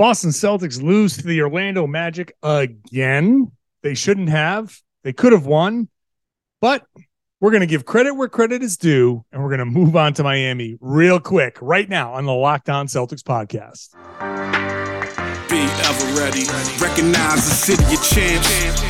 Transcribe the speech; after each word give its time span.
Boston 0.00 0.30
Celtics 0.30 0.82
lose 0.82 1.18
to 1.18 1.24
the 1.24 1.42
Orlando 1.42 1.86
Magic 1.86 2.34
again. 2.42 3.52
They 3.82 3.92
shouldn't 3.92 4.30
have. 4.30 4.80
They 5.04 5.12
could 5.12 5.32
have 5.32 5.44
won, 5.44 5.90
but 6.62 6.86
we're 7.38 7.50
going 7.50 7.60
to 7.60 7.66
give 7.66 7.84
credit 7.84 8.14
where 8.14 8.26
credit 8.26 8.62
is 8.62 8.78
due, 8.78 9.26
and 9.30 9.42
we're 9.42 9.50
going 9.50 9.58
to 9.58 9.66
move 9.66 9.96
on 9.96 10.14
to 10.14 10.22
Miami 10.22 10.78
real 10.80 11.20
quick 11.20 11.58
right 11.60 11.86
now 11.86 12.14
on 12.14 12.24
the 12.24 12.32
Locked 12.32 12.70
On 12.70 12.86
Celtics 12.86 13.22
podcast. 13.22 13.92
Be 15.50 15.60
ever 15.60 16.18
ready. 16.18 16.44
Recognize 16.82 17.44
the 17.44 17.54
city 17.54 17.84
of 17.94 18.02
champs. 18.02 18.89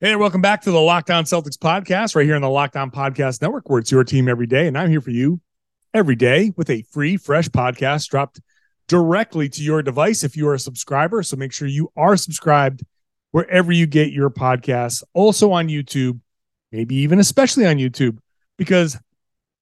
Hey, 0.00 0.16
welcome 0.16 0.40
back 0.40 0.62
to 0.62 0.72
the 0.72 0.80
Locked 0.80 1.12
On 1.12 1.22
Celtics 1.22 1.56
podcast, 1.56 2.16
right 2.16 2.26
here 2.26 2.34
on 2.34 2.42
the 2.42 2.50
Locked 2.50 2.74
On 2.76 2.90
Podcast 2.90 3.40
Network, 3.40 3.70
where 3.70 3.78
it's 3.78 3.92
your 3.92 4.02
team 4.02 4.28
every 4.28 4.48
day. 4.48 4.66
And 4.66 4.76
I'm 4.76 4.90
here 4.90 5.00
for 5.00 5.12
you 5.12 5.40
every 5.94 6.16
day 6.16 6.52
with 6.56 6.68
a 6.68 6.82
free, 6.90 7.16
fresh 7.16 7.48
podcast 7.48 8.08
dropped 8.08 8.40
directly 8.88 9.48
to 9.50 9.62
your 9.62 9.82
device 9.82 10.24
if 10.24 10.36
you 10.36 10.48
are 10.48 10.54
a 10.54 10.58
subscriber. 10.58 11.22
So 11.22 11.36
make 11.36 11.52
sure 11.52 11.68
you 11.68 11.92
are 11.96 12.16
subscribed 12.16 12.82
wherever 13.30 13.70
you 13.70 13.86
get 13.86 14.12
your 14.12 14.30
podcasts. 14.30 15.04
Also 15.14 15.52
on 15.52 15.68
YouTube, 15.68 16.18
maybe 16.72 16.96
even 16.96 17.20
especially 17.20 17.64
on 17.64 17.76
YouTube, 17.76 18.18
because 18.58 18.98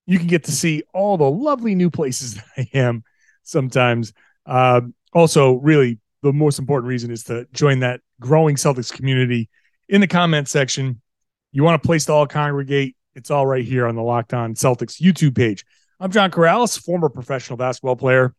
you 0.06 0.18
can 0.18 0.28
get 0.28 0.44
to 0.44 0.52
see 0.52 0.82
all 0.94 1.18
the 1.18 1.30
lovely 1.30 1.74
new 1.74 1.90
places 1.90 2.34
that 2.36 2.46
I 2.56 2.68
am 2.72 3.04
sometimes. 3.42 4.14
Uh, 4.46 4.80
also, 5.12 5.56
really, 5.56 5.98
the 6.22 6.32
most 6.32 6.58
important 6.58 6.88
reason 6.88 7.10
is 7.10 7.24
to 7.24 7.46
join 7.52 7.80
that 7.80 8.00
growing 8.18 8.56
Celtics 8.56 8.90
community 8.90 9.50
in 9.92 10.00
the 10.00 10.08
comment 10.08 10.48
section. 10.48 11.02
You 11.52 11.62
want 11.62 11.76
a 11.76 11.86
place 11.86 12.06
to 12.06 12.12
all 12.14 12.26
congregate? 12.26 12.96
It's 13.14 13.30
all 13.30 13.46
right 13.46 13.62
here 13.62 13.86
on 13.86 13.94
the 13.94 14.02
Locked 14.02 14.32
On 14.32 14.54
Celtics 14.54 14.98
YouTube 14.98 15.36
page. 15.36 15.66
I'm 16.00 16.10
John 16.10 16.30
Karalis, 16.30 16.82
former 16.82 17.10
professional 17.10 17.58
basketball 17.58 17.96
player. 17.96 18.34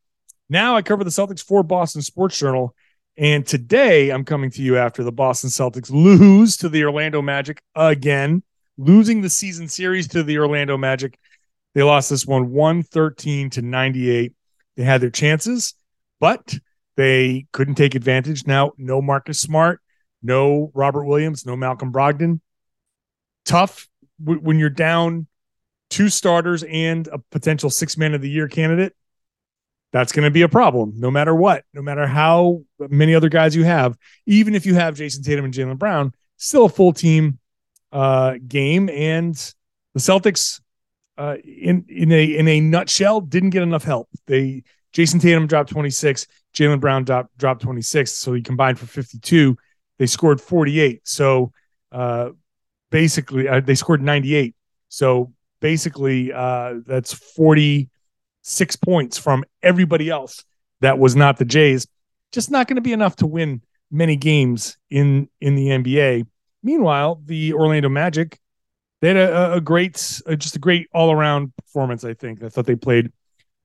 Now 0.50 0.76
I 0.76 0.82
cover 0.82 1.04
the 1.04 1.12
Celtics 1.12 1.44
for 1.44 1.62
Boston 1.62 2.02
Sports 2.02 2.40
Journal. 2.40 2.76
And 3.18 3.46
today 3.46 4.10
I'm 4.10 4.26
coming 4.26 4.50
to 4.50 4.64
you 4.64 4.78
after 4.78 5.04
the 5.04 5.12
Boston 5.12 5.52
Celtics 5.52 5.92
lose 5.92 6.58
to 6.58 6.70
the 6.70 6.86
Orlando 6.86 7.22
Magic 7.22 7.62
again, 7.76 8.42
losing 8.80 9.22
the 9.22 9.30
season 9.30 9.68
series 9.68 10.08
to 10.08 10.24
the 10.24 10.40
Orlando 10.40 10.76
Magic. 10.76 11.20
They 11.76 11.84
lost 11.84 12.10
this 12.10 12.26
one 12.26 12.50
113 12.50 13.52
to 13.52 13.62
98. 13.62 14.34
They 14.76 14.84
had 14.84 15.02
their 15.02 15.12
chances, 15.12 15.76
but 16.20 16.58
they 16.98 17.46
couldn't 17.52 17.76
take 17.76 17.94
advantage. 17.94 18.48
Now, 18.48 18.72
no 18.80 19.04
Marcus 19.04 19.40
Smart, 19.40 19.83
no 20.24 20.72
Robert 20.74 21.04
Williams, 21.04 21.46
no 21.46 21.56
Malcolm 21.56 21.92
Brogdon. 21.92 22.40
Tough 23.46 23.88
w- 24.24 24.40
when 24.40 24.58
you're 24.58 24.70
down 24.70 25.28
two 25.90 26.10
starters 26.10 26.64
and 26.64 27.08
a 27.10 27.20
potential 27.20 27.70
six 27.70 27.98
man 27.98 28.14
of 28.14 28.22
the 28.22 28.30
year 28.30 28.48
candidate. 28.48 28.96
That's 29.92 30.12
going 30.12 30.24
to 30.24 30.32
be 30.32 30.42
a 30.42 30.50
problem 30.50 30.94
no 30.96 31.12
matter 31.12 31.36
what, 31.36 31.66
no 31.72 31.84
matter 31.84 32.08
how 32.08 32.64
many 32.80 33.14
other 33.14 33.30
guys 33.30 33.56
you 33.56 33.64
have. 33.64 33.96
Even 34.26 34.56
if 34.56 34.66
you 34.66 34.74
have 34.74 34.96
Jayson 34.96 35.24
Tatum 35.24 35.46
and 35.46 35.54
Jaylen 35.54 35.78
Brown, 35.78 36.14
still 36.38 36.66
a 36.66 36.70
full 36.70 36.94
team 36.94 37.38
uh, 37.92 38.36
game. 38.48 38.90
And 38.90 39.36
the 39.94 40.00
Celtics, 40.00 40.62
uh, 41.16 41.36
in 41.44 41.86
in 41.90 42.12
a 42.12 42.24
in 42.24 42.48
a 42.48 42.60
nutshell, 42.60 43.22
didn't 43.22 43.52
get 43.52 43.62
enough 43.62 43.84
help. 43.84 44.10
They 44.26 44.64
Jayson 44.94 45.20
Tatum 45.20 45.46
dropped 45.46 45.70
26, 45.70 46.26
Jaylen 46.56 46.80
Brown 46.80 47.04
dropped 47.04 47.38
dropped 47.38 47.62
26, 47.62 48.12
so 48.12 48.34
he 48.34 48.42
combined 48.42 48.80
for 48.80 48.88
52 48.88 49.56
they 50.04 50.08
scored 50.08 50.42
48. 50.42 51.08
So 51.08 51.54
uh, 51.94 52.32
basically, 52.92 53.48
uh, 53.48 53.62
they 53.62 53.74
scored 53.74 54.02
98. 54.02 54.54
So 54.90 55.32
basically, 55.62 56.34
uh, 56.34 56.80
that's 56.86 57.14
46 57.14 58.76
points 58.76 59.18
from 59.18 59.46
everybody 59.62 60.10
else 60.10 60.44
that 60.82 61.00
was 61.00 61.16
not 61.16 61.38
the 61.38 61.46
Jays. 61.46 61.88
Just 62.34 62.52
not 62.52 62.68
going 62.68 62.76
to 62.76 62.82
be 62.82 62.92
enough 62.92 63.16
to 63.18 63.26
win 63.26 63.62
many 63.90 64.18
games 64.18 64.78
in 64.90 65.30
in 65.40 65.56
the 65.56 65.68
NBA. 65.68 66.28
Meanwhile, 66.64 67.22
the 67.24 67.54
Orlando 67.54 67.88
Magic 67.88 68.38
they 69.00 69.08
had 69.08 69.16
a, 69.16 69.54
a 69.54 69.62
great, 69.62 69.94
just 70.38 70.58
a 70.58 70.60
great 70.60 70.90
all 70.94 71.14
around 71.14 71.56
performance. 71.56 72.04
I 72.04 72.14
think 72.14 72.44
I 72.44 72.50
thought 72.50 72.66
they 72.66 72.76
played 72.76 73.14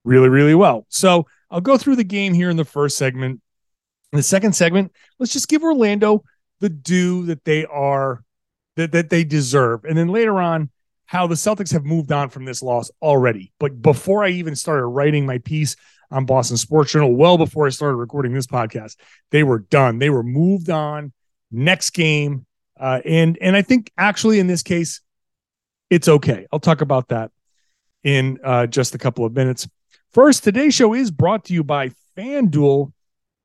really, 0.04 0.28
really 0.28 0.54
well. 0.54 0.87
So 0.88 1.27
I'll 1.50 1.60
go 1.60 1.77
through 1.78 1.97
the 1.97 2.04
game 2.04 2.32
here 2.32 2.48
in 2.48 2.56
the 2.56 2.65
first 2.65 2.97
segment. 2.97 3.41
The 4.13 4.23
second 4.23 4.55
segment, 4.55 4.93
let's 5.19 5.33
just 5.33 5.49
give 5.49 5.63
Orlando 5.63 6.25
the 6.61 6.69
due 6.69 7.27
that 7.27 7.45
they 7.45 7.67
are 7.67 8.25
that, 8.77 8.93
that 8.93 9.11
they 9.11 9.25
deserve. 9.25 9.85
And 9.85 9.99
then 9.99 10.09
later 10.09 10.41
on, 10.41 10.71
how 11.07 11.27
the 11.27 11.35
Celtics 11.35 11.73
have 11.73 11.85
moved 11.85 12.13
on 12.13 12.29
from 12.29 12.45
this 12.45 12.63
loss 12.63 12.91
already. 13.01 13.53
But 13.59 13.81
before 13.81 14.25
I 14.25 14.29
even 14.29 14.55
started 14.55 14.87
writing 14.87 15.25
my 15.25 15.39
piece 15.39 15.75
on 16.11 16.27
Boston 16.27 16.57
Sports 16.57 16.93
Journal, 16.93 17.15
well 17.15 17.39
before 17.39 17.67
I 17.67 17.71
started 17.71 17.97
recording 17.97 18.33
this 18.33 18.47
podcast, 18.47 18.97
they 19.31 19.43
were 19.43 19.61
done. 19.61 19.99
They 19.99 20.11
were 20.11 20.23
moved 20.23 20.71
on. 20.71 21.13
Next 21.51 21.91
game. 21.91 22.45
Uh, 22.79 23.01
and 23.05 23.39
and 23.41 23.57
I 23.57 23.63
think 23.63 23.91
actually 23.97 24.39
in 24.39 24.47
this 24.47 24.63
case, 24.63 25.01
it's 25.91 26.09
okay. 26.09 26.47
I'll 26.53 26.61
talk 26.61 26.81
about 26.81 27.09
that 27.09 27.31
in 28.05 28.39
uh, 28.45 28.67
just 28.67 28.95
a 28.95 28.99
couple 28.99 29.25
of 29.25 29.35
minutes. 29.35 29.67
First, 30.13 30.45
today's 30.45 30.75
show 30.75 30.95
is 30.95 31.11
brought 31.11 31.47
to 31.47 31.55
you 31.55 31.65
by 31.65 31.91
FanDuel 32.17 32.93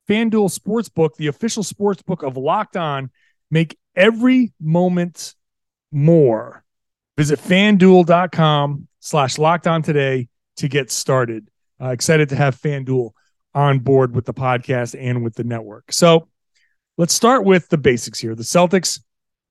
FanDuel 0.08 0.56
Sportsbook, 0.56 1.16
the 1.16 1.28
official 1.28 1.62
sportsbook 1.62 2.26
of 2.26 2.36
Locked 2.36 2.76
On. 2.76 3.10
Make 3.50 3.78
every 3.94 4.52
moment 4.60 5.34
more. 5.92 6.64
Visit 7.16 7.38
fanduel.com 7.38 8.88
slash 9.00 9.38
locked 9.38 9.66
on 9.66 9.82
today 9.82 10.28
to 10.56 10.68
get 10.68 10.90
started. 10.90 11.48
Uh, 11.80 11.88
excited 11.88 12.28
to 12.30 12.36
have 12.36 12.60
FanDuel 12.60 13.10
on 13.54 13.78
board 13.78 14.14
with 14.14 14.24
the 14.24 14.34
podcast 14.34 14.96
and 14.98 15.22
with 15.22 15.34
the 15.34 15.44
network. 15.44 15.92
So 15.92 16.28
let's 16.98 17.14
start 17.14 17.44
with 17.44 17.68
the 17.68 17.78
basics 17.78 18.18
here. 18.18 18.34
The 18.34 18.42
Celtics 18.42 19.00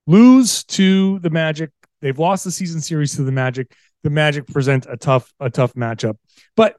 lose 0.07 0.63
to 0.65 1.19
the 1.19 1.29
Magic. 1.29 1.71
They've 2.01 2.17
lost 2.19 2.43
the 2.43 2.51
season 2.51 2.81
series 2.81 3.15
to 3.15 3.23
the 3.23 3.31
Magic. 3.31 3.73
The 4.03 4.09
Magic 4.09 4.47
present 4.47 4.85
a 4.89 4.97
tough, 4.97 5.33
a 5.39 5.49
tough 5.49 5.73
matchup. 5.75 6.17
But 6.57 6.75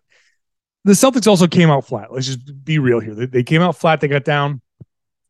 the 0.85 0.93
Celtics 0.93 1.27
also 1.27 1.47
came 1.47 1.71
out 1.71 1.87
flat. 1.87 2.13
Let's 2.13 2.27
just 2.27 2.65
be 2.65 2.79
real 2.79 3.01
here. 3.01 3.15
They, 3.15 3.27
they 3.27 3.43
came 3.43 3.63
out 3.63 3.77
flat. 3.77 4.01
They 4.01 4.09
got 4.09 4.25
down 4.25 4.61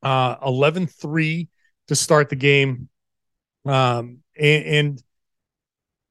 uh 0.02 0.36
11-3 0.38 1.48
to 1.88 1.94
start 1.94 2.28
the 2.28 2.36
game. 2.36 2.88
Um 3.64 4.18
and, 4.38 4.64
and 4.64 5.02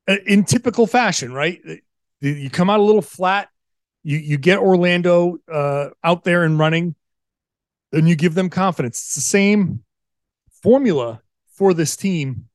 uh, 0.08 0.16
in 0.26 0.44
typical 0.46 0.88
fashion, 0.88 1.34
right? 1.34 1.59
You 2.22 2.50
come 2.50 2.70
out 2.70 2.80
a 2.80 2.84
little 2.84 3.02
flat. 3.02 3.50
You 4.04 4.18
you 4.18 4.38
get 4.38 4.59
Orlando 4.59 5.38
uh 5.52 5.90
out 6.04 6.24
there 6.24 6.44
and 6.44 6.58
running 6.58 6.96
and 7.92 8.08
you 8.10 8.16
give 8.16 8.34
them 8.34 8.50
confidence. 8.50 9.00
It's 9.00 9.16
the 9.16 9.22
same 9.22 9.84
formula 10.64 11.22
for 11.54 11.74
this 11.74 11.96
team 11.96 12.50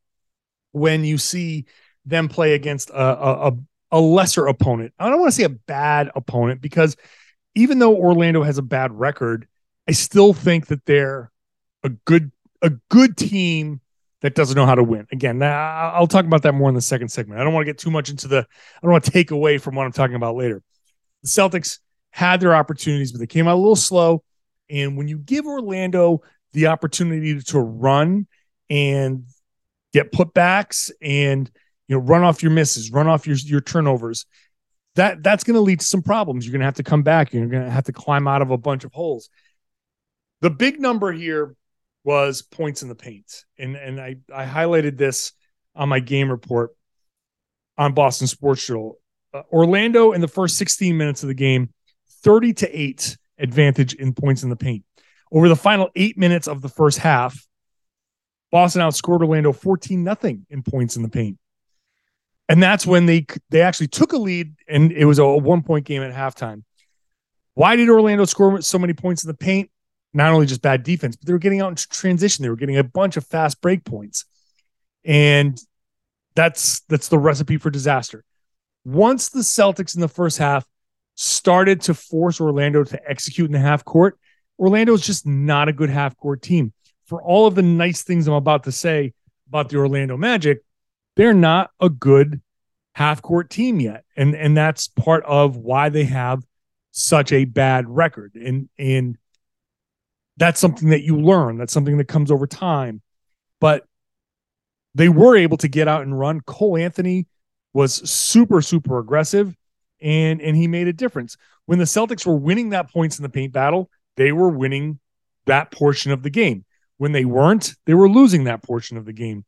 when 0.73 1.05
you 1.05 1.19
see 1.19 1.67
them 2.05 2.29
play 2.29 2.55
against 2.55 2.91
a, 2.91 2.95
a, 2.97 3.49
a 3.49 3.59
lesser 3.91 4.47
opponent. 4.47 4.93
I 4.99 5.09
don't 5.09 5.21
want 5.21 5.33
to 5.33 5.37
say 5.37 5.45
a 5.45 5.49
bad 5.49 6.11
opponent 6.15 6.61
because 6.61 6.97
even 7.55 7.79
though 7.79 7.97
Orlando 7.97 8.43
has 8.43 8.59
a 8.59 8.63
bad 8.63 8.93
record, 8.93 9.47
I 9.89 9.93
still 9.93 10.33
think 10.33 10.67
that 10.67 10.85
they're 10.85 11.33
a 11.83 11.89
good 11.89 12.31
a 12.61 12.71
good 12.91 13.17
team 13.17 13.81
that 14.21 14.35
doesn't 14.35 14.57
know 14.57 14.67
how 14.67 14.75
to 14.75 14.83
win. 14.83 15.07
Again, 15.13 15.43
I'll 15.43 16.09
talk 16.09 16.25
about 16.25 16.43
that 16.43 16.53
more 16.53 16.69
in 16.69 16.75
the 16.75 16.81
second 16.81 17.09
segment. 17.09 17.41
I 17.41 17.45
don't 17.45 17.55
want 17.55 17.65
to 17.65 17.73
get 17.73 17.79
too 17.79 17.91
much 17.91 18.11
into 18.11 18.29
the 18.29 18.39
I 18.39 18.81
don't 18.83 18.93
want 18.93 19.05
to 19.05 19.11
take 19.11 19.31
away 19.31 19.59
from 19.59 19.75
what 19.75 19.85
I'm 19.85 19.93
talking 19.93 20.17
about 20.17 20.37
later. 20.37 20.63
The 21.23 21.29
Celtics 21.29 21.79
had 22.11 22.41
their 22.41 22.55
opportunities, 22.55 23.13
but 23.13 23.19
they 23.19 23.27
came 23.27 23.49
out 23.49 23.55
a 23.55 23.57
little 23.57 23.77
slow. 23.77 24.23
And 24.71 24.97
when 24.97 25.09
you 25.09 25.19
give 25.19 25.47
Orlando 25.47 26.23
the 26.53 26.67
opportunity 26.67 27.41
to 27.41 27.59
run 27.59 28.27
and 28.69 29.25
get 29.93 30.13
putbacks 30.13 30.91
and 31.01 31.51
you 31.89 31.97
know, 31.97 32.03
run 32.03 32.23
off 32.23 32.43
your 32.43 32.53
misses, 32.53 32.93
run 32.93 33.09
off 33.09 33.27
your 33.27 33.37
your 33.37 33.61
turnovers. 33.61 34.27
That 34.95 35.23
that's 35.23 35.45
going 35.45 35.55
to 35.55 35.61
lead 35.61 35.81
to 35.81 35.87
some 35.87 36.03
problems. 36.03 36.47
You're 36.47 36.53
going 36.53 36.61
to 36.61 36.67
have 36.67 36.75
to 36.75 36.83
come 36.83 37.03
back. 37.03 37.33
You're 37.33 37.47
going 37.47 37.65
to 37.65 37.71
have 37.71 37.85
to 37.85 37.93
climb 37.93 38.29
out 38.29 38.43
of 38.43 38.51
a 38.51 38.59
bunch 38.59 38.85
of 38.85 38.93
holes. 38.93 39.31
The 40.41 40.51
big 40.51 40.81
number 40.81 41.13
here 41.13 41.57
was 42.05 42.43
points 42.43 42.83
in 42.83 42.89
the 42.89 42.95
paint, 42.95 43.45
and 43.59 43.75
and 43.75 44.01
I 44.01 44.17
I 44.33 44.45
highlighted 44.45 44.97
this 44.97 45.33
on 45.75 45.89
my 45.89 46.01
game 46.01 46.31
report 46.31 46.71
on 47.77 47.95
Boston 47.95 48.27
Sports 48.27 48.67
Journal. 48.67 48.99
Uh, 49.33 49.43
Orlando 49.53 50.13
in 50.13 50.21
the 50.21 50.29
first 50.29 50.57
16 50.57 50.97
minutes 50.97 51.23
of 51.23 51.29
the 51.29 51.35
game, 51.35 51.73
30 52.23 52.55
to 52.55 52.79
eight 52.79 53.17
advantage 53.39 53.95
in 53.95 54.15
points 54.15 54.43
in 54.43 54.51
the 54.51 54.57
paint. 54.57 54.85
Over 55.31 55.49
the 55.49 55.57
final 55.57 55.91
eight 55.95 56.19
minutes 56.19 56.49
of 56.49 56.63
the 56.63 56.69
first 56.69 56.99
half, 56.99 57.47
Boston 58.51 58.83
outscored 58.83 59.21
Orlando 59.21 59.53
14 59.53 60.03
nothing 60.03 60.47
in 60.49 60.63
points 60.63 60.97
in 60.97 61.03
the 61.03 61.09
paint. 61.09 61.39
And 62.49 62.63
that's 62.63 62.87
when 62.87 63.07
they 63.07 63.27
they 63.51 63.61
actually 63.61 63.89
took 63.89 64.13
a 64.13 64.19
lead 64.19 64.55
and 64.69 64.91
it 64.93 65.05
was 65.05 65.19
a 65.19 65.27
one 65.27 65.63
point 65.63 65.85
game 65.85 66.03
at 66.03 66.15
halftime. 66.15 66.65
Why 67.55 67.77
did 67.77 67.89
Orlando 67.89 68.25
score 68.25 68.63
so 68.63 68.79
many 68.79 68.95
points 68.95 69.25
in 69.25 69.29
the 69.29 69.35
paint? 69.35 69.71
Not 70.15 70.33
only 70.33 70.47
just 70.47 70.63
bad 70.63 70.83
defense, 70.85 71.17
but 71.17 71.27
they 71.27 71.33
were 71.33 71.39
getting 71.39 71.61
out 71.61 71.69
into 71.69 71.87
transition. 71.89 72.43
They 72.43 72.49
were 72.49 72.57
getting 72.57 72.79
a 72.79 72.85
bunch 72.85 73.17
of 73.17 73.27
fast 73.27 73.61
break 73.61 73.85
points. 73.85 74.25
And 75.05 75.61
that's 76.35 76.81
that's 76.83 77.09
the 77.09 77.19
recipe 77.19 77.59
for 77.59 77.71
disaster. 77.71 78.25
Once 78.85 79.29
the 79.29 79.41
Celtics 79.41 79.95
in 79.95 80.01
the 80.01 80.09
first 80.09 80.39
half 80.39 80.65
started 81.17 81.81
to 81.83 81.95
force 81.95 82.41
Orlando 82.41 82.85
to 82.85 83.11
execute 83.11 83.47
in 83.47 83.53
the 83.53 83.59
half 83.59 83.85
court, 83.85 84.19
Orlando 84.59 84.95
is 84.95 85.03
just 85.03 85.27
not 85.27 85.69
a 85.69 85.73
good 85.73 85.91
half 85.91 86.17
court 86.17 86.41
team. 86.41 86.73
For 87.05 87.23
all 87.23 87.47
of 87.47 87.55
the 87.55 87.63
nice 87.63 88.03
things 88.03 88.27
I'm 88.27 88.35
about 88.35 88.65
to 88.65 88.73
say 88.73 89.13
about 89.49 89.69
the 89.69 89.79
Orlando 89.79 90.17
Magic, 90.17 90.61
they're 91.19 91.35
not 91.35 91.73
a 91.81 91.91
good 91.91 92.41
half 92.95 93.21
court 93.21 93.51
team 93.51 93.81
yet. 93.81 94.05
And 94.17 94.35
and 94.35 94.57
that's 94.57 94.87
part 94.87 95.25
of 95.25 95.57
why 95.57 95.89
they 95.89 96.05
have 96.05 96.43
such 96.93 97.33
a 97.33 97.45
bad 97.45 97.89
record. 97.89 98.37
And 98.37 98.69
and 98.79 99.19
that's 100.37 100.61
something 100.61 100.91
that 100.91 101.03
you 101.03 101.21
learn. 101.21 101.59
That's 101.59 101.73
something 101.73 101.99
that 101.99 102.07
comes 102.07 102.31
over 102.31 102.47
time. 102.47 103.03
But 103.61 103.85
they 104.95 105.09
were 105.09 105.37
able 105.37 105.57
to 105.59 105.69
get 105.69 105.89
out 105.89 106.03
and 106.03 106.17
run. 106.17 106.41
Cole 106.41 106.77
Anthony 106.79 107.27
was 107.75 108.09
super, 108.09 108.63
super 108.63 109.01
aggressive 109.01 109.55
and 110.01 110.41
and 110.41 110.57
he 110.57 110.69
made 110.69 110.87
a 110.87 110.93
difference. 110.93 111.37
When 111.67 111.81
the 111.81 111.85
Celtics 111.85 112.25
were 112.25 112.37
winning 112.37 112.71
that 112.71 112.93
points 112.93 113.19
in 113.19 113.25
the 113.25 113.29
paint 113.29 113.53
battle, 113.53 113.91
they 114.17 114.31
were 114.31 114.49
winning 114.49 115.01
that 115.47 115.73
portion 115.73 116.13
of 116.13 116.23
the 116.23 116.31
game. 116.31 116.65
When 116.99 117.11
they 117.11 117.25
weren't, 117.25 117.75
they 117.87 117.95
were 117.95 118.09
losing 118.09 118.45
that 118.45 118.63
portion 118.63 118.97
of 118.97 119.05
the 119.05 119.13
game. 119.13 119.45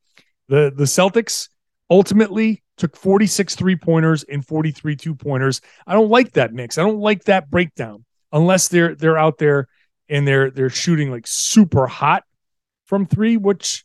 The 0.49 0.73
the 0.75 0.85
Celtics 0.85 1.49
ultimately 1.91 2.63
took 2.77 2.97
46 2.97 3.57
three-pointers 3.57 4.23
and 4.25 4.47
43 4.47 4.97
two-pointers. 4.97 5.61
I 5.87 5.93
don't 5.93 6.09
like 6.09 6.33
that 6.33 6.55
mix. 6.55 6.79
I 6.79 6.83
don't 6.83 7.01
like 7.01 7.25
that 7.25 7.51
breakdown 7.51 8.05
unless 8.33 8.69
they're 8.69 8.95
they're 8.95 9.19
out 9.19 9.39
there 9.39 9.67
and 10.09 10.27
they're 10.27 10.51
they're 10.51 10.71
shooting 10.71 11.11
like 11.11 11.27
super 11.27 11.87
hot 11.87 12.25
from 12.87 13.07
3, 13.07 13.37
which 13.37 13.85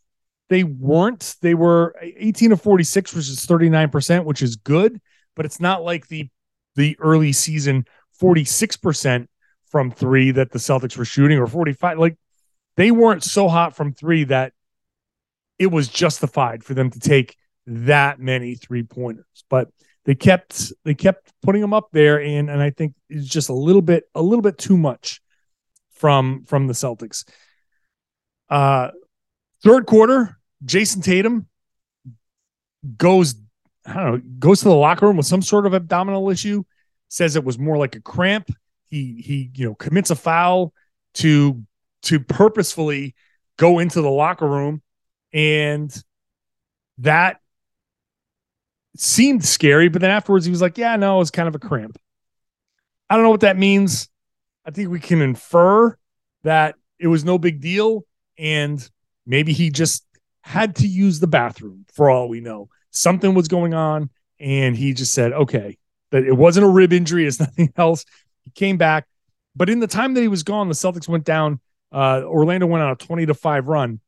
they 0.50 0.64
weren't. 0.64 1.36
They 1.42 1.56
were 1.56 1.96
18 2.02 2.52
of 2.52 2.62
46, 2.62 3.14
which 3.14 3.30
is 3.30 3.46
39%, 3.46 4.26
which 4.26 4.42
is 4.42 4.56
good, 4.56 5.02
but 5.36 5.46
it's 5.46 5.60
not 5.60 5.84
like 5.84 6.08
the 6.08 6.30
the 6.76 6.98
early 7.00 7.32
season 7.32 7.86
46% 8.22 9.28
from 9.68 9.92
three 9.92 10.32
that 10.32 10.52
the 10.52 10.60
Celtics 10.60 10.98
were 10.98 11.06
shooting 11.06 11.38
or 11.38 11.48
45. 11.48 11.98
Like 11.98 12.18
they 12.78 12.92
weren't 12.92 13.24
so 13.24 13.48
hot 13.48 13.76
from 13.76 13.94
three 13.94 14.26
that 14.26 14.54
it 15.58 15.68
was 15.68 15.88
justified 15.88 16.64
for 16.64 16.74
them 16.74 16.90
to 16.92 17.00
take 17.00 17.36
that 17.68 18.20
many 18.20 18.56
three 18.56 18.84
pointers. 18.84 19.26
But 19.50 19.70
they 20.06 20.16
kept 20.16 20.72
they 20.84 20.94
kept 20.94 21.32
putting 21.42 21.62
them 21.62 21.74
up 21.74 21.90
there, 21.92 22.22
and 22.22 22.50
and 22.50 22.62
I 22.62 22.70
think 22.70 22.94
it's 23.10 23.28
just 23.28 23.50
a 23.50 23.54
little 23.54 23.82
bit 23.82 24.04
a 24.14 24.22
little 24.22 24.44
bit 24.44 24.58
too 24.58 24.78
much 24.78 25.22
from 25.92 26.44
from 26.44 26.68
the 26.68 26.74
Celtics. 26.74 27.26
Uh 28.50 28.92
third 29.64 29.88
quarter, 29.88 30.38
Jayson 30.64 31.02
Tatum 31.02 31.48
goes 32.98 33.36
I 33.86 33.94
don't 33.94 34.12
know, 34.12 34.22
goes 34.40 34.60
to 34.60 34.66
the 34.66 34.76
locker 34.76 35.08
room 35.08 35.18
with 35.18 35.26
some 35.26 35.42
sort 35.42 35.66
of 35.66 35.74
abdominal 35.74 36.30
issue, 36.30 36.64
says 37.08 37.36
it 37.36 37.44
was 37.44 37.60
more 37.60 37.78
like 37.78 37.96
a 37.96 38.02
cramp. 38.02 38.50
He 38.90 39.22
he, 39.26 39.52
you 39.56 39.68
know, 39.68 39.76
commits 39.76 40.12
a 40.12 40.16
foul 40.16 40.74
to 41.16 41.64
to 42.04 42.20
purposefully 42.20 43.16
go 43.58 43.80
into 43.80 44.02
the 44.02 44.10
locker 44.10 44.48
room 44.48 44.82
and 45.34 45.92
that 47.00 47.40
seemed 49.00 49.46
scary, 49.46 49.90
but 49.90 50.02
then 50.02 50.12
afterwards 50.12 50.46
he 50.46 50.52
was 50.52 50.62
like, 50.62 50.78
"Yeah, 50.78 50.96
no, 50.96 51.16
it 51.16 51.20
was 51.20 51.32
kind 51.32 51.48
of 51.48 51.56
a 51.56 51.60
cramp." 51.60 51.98
I 53.10 53.16
don't 53.16 53.24
know 53.24 53.32
what 53.32 53.42
that 53.42 53.58
means. 53.58 54.10
I 54.66 54.72
think 54.72 54.90
we 54.90 55.00
can 55.00 55.22
infer 55.22 55.98
that 56.44 56.76
it 57.00 57.08
was 57.08 57.24
no 57.24 57.38
big 57.38 57.62
deal 57.62 58.04
and 58.38 58.88
maybe 59.26 59.54
he 59.54 59.70
just 59.70 60.06
had 60.42 60.76
to 60.78 60.88
use 60.88 61.20
the 61.20 61.28
bathroom 61.28 61.86
for 61.94 62.10
all 62.10 62.28
we 62.28 62.40
know 62.40 62.70
something 62.96 63.34
was 63.34 63.48
going 63.48 63.74
on, 63.74 64.10
and 64.40 64.76
he 64.76 64.94
just 64.94 65.14
said, 65.14 65.34
okay, 65.34 65.78
that 66.12 66.24
it 66.24 66.34
wasn't 66.34 66.66
a 66.66 66.70
rib 66.70 66.94
injury, 66.94 67.28
it's 67.28 67.40
nothing 67.40 67.72
else. 67.78 68.06
He 68.44 68.52
came 68.52 68.78
back, 68.78 69.08
but 69.56 69.70
in 69.70 69.80
the 69.80 69.88
time 69.88 70.14
that 70.14 70.22
he 70.22 70.28
was 70.28 70.44
gone, 70.44 70.68
the 70.68 70.74
Celtics 70.74 71.08
went 71.08 71.26
down. 71.26 71.60
Uh, 71.92 72.22
Orlando 72.26 72.66
went 72.66 72.84
on 72.84 72.92
a 72.92 72.96
20 72.96 73.28
to 73.28 73.34
5 73.34 73.68
run. 73.68 74.00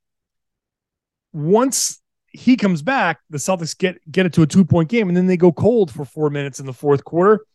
Once 1.33 2.01
he 2.37 2.55
comes 2.55 2.81
back, 2.81 3.19
the 3.29 3.37
Celtics 3.37 3.77
get 3.77 3.99
get 4.11 4.25
it 4.25 4.33
to 4.33 4.43
a 4.43 4.47
two 4.47 4.65
point 4.65 4.89
game, 4.89 5.07
and 5.07 5.17
then 5.17 5.27
they 5.27 5.37
go 5.37 5.51
cold 5.51 5.91
for 5.91 6.05
four 6.05 6.29
minutes 6.29 6.59
in 6.59 6.65
the 6.65 6.73
fourth 6.73 7.03
quarter. 7.03 7.45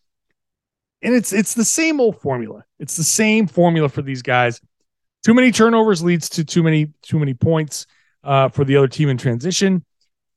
And 1.02 1.14
it's 1.14 1.32
it's 1.32 1.54
the 1.54 1.64
same 1.64 2.00
old 2.00 2.20
formula. 2.20 2.64
It's 2.78 2.96
the 2.96 3.04
same 3.04 3.46
formula 3.46 3.88
for 3.88 4.02
these 4.02 4.22
guys. 4.22 4.60
Too 5.24 5.34
many 5.34 5.52
turnovers 5.52 6.02
leads 6.02 6.28
to 6.30 6.44
too 6.44 6.62
many 6.62 6.92
too 7.02 7.18
many 7.18 7.34
points 7.34 7.86
uh, 8.24 8.48
for 8.48 8.64
the 8.64 8.76
other 8.76 8.88
team 8.88 9.08
in 9.08 9.18
transition 9.18 9.84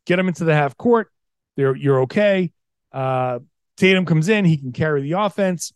get 0.06 0.18
them 0.18 0.28
into 0.28 0.44
the 0.44 0.54
half 0.54 0.78
court. 0.78 1.12
They're, 1.58 1.76
you're 1.76 2.02
okay. 2.02 2.52
Uh, 2.92 3.40
Tatum 3.78 4.06
comes 4.06 4.30
in, 4.30 4.46
he 4.46 4.58
can 4.58 4.72
carry 4.72 5.02
the 5.02 5.14
offense. 5.14 5.74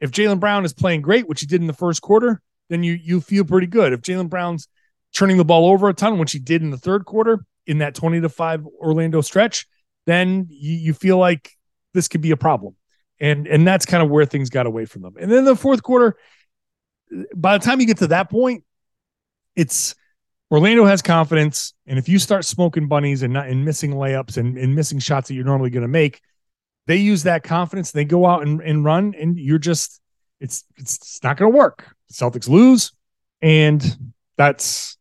If 0.00 0.10
Jaylen 0.10 0.40
Brown 0.40 0.64
is 0.64 0.72
playing 0.72 1.02
great, 1.02 1.28
which 1.28 1.40
he 1.40 1.46
did 1.46 1.60
in 1.60 1.66
the 1.66 1.72
first 1.72 2.02
quarter, 2.02 2.42
then 2.68 2.82
you 2.82 2.94
you 2.94 3.20
feel 3.20 3.44
pretty 3.44 3.66
good. 3.66 3.92
If 3.92 4.00
Jaylen 4.00 4.28
Brown's 4.28 4.68
turning 5.14 5.36
the 5.36 5.44
ball 5.44 5.70
over 5.70 5.88
a 5.88 5.94
ton, 5.94 6.18
which 6.18 6.32
he 6.32 6.38
did 6.38 6.62
in 6.62 6.70
the 6.70 6.78
third 6.78 7.04
quarter 7.04 7.44
in 7.66 7.78
that 7.78 7.94
20 7.94 8.20
to 8.20 8.28
5 8.28 8.66
Orlando 8.66 9.20
stretch, 9.20 9.66
then 10.06 10.46
you, 10.50 10.76
you 10.76 10.94
feel 10.94 11.18
like 11.18 11.56
this 11.94 12.08
could 12.08 12.20
be 12.20 12.30
a 12.30 12.36
problem. 12.36 12.74
And 13.20 13.46
and 13.46 13.66
that's 13.66 13.86
kind 13.86 14.02
of 14.02 14.10
where 14.10 14.24
things 14.24 14.50
got 14.50 14.66
away 14.66 14.84
from 14.84 15.02
them. 15.02 15.14
And 15.18 15.30
then 15.30 15.44
the 15.44 15.54
fourth 15.54 15.82
quarter, 15.82 16.16
by 17.36 17.56
the 17.56 17.64
time 17.64 17.80
you 17.80 17.86
get 17.86 17.98
to 17.98 18.08
that 18.08 18.30
point, 18.30 18.64
it's 19.54 19.94
Orlando 20.50 20.84
has 20.84 21.00
confidence, 21.00 21.72
and 21.86 21.98
if 21.98 22.10
you 22.10 22.18
start 22.18 22.44
smoking 22.44 22.86
bunnies 22.86 23.22
and 23.22 23.32
not 23.32 23.48
and 23.48 23.64
missing 23.64 23.92
layups 23.92 24.36
and, 24.36 24.58
and 24.58 24.74
missing 24.74 24.98
shots 24.98 25.28
that 25.28 25.34
you're 25.34 25.46
normally 25.46 25.70
going 25.70 25.82
to 25.82 25.88
make, 25.88 26.20
they 26.86 26.96
use 26.96 27.22
that 27.22 27.42
confidence. 27.42 27.92
They 27.92 28.04
go 28.04 28.26
out 28.26 28.42
and, 28.42 28.60
and 28.60 28.84
run, 28.84 29.14
and 29.18 29.38
you're 29.38 29.58
just 29.58 30.00
it's 30.40 30.64
it's, 30.76 30.96
it's 30.96 31.22
not 31.22 31.36
going 31.36 31.50
to 31.50 31.56
work. 31.56 31.86
Celtics 32.12 32.48
lose, 32.48 32.92
and 33.40 33.82
that's 34.36 34.98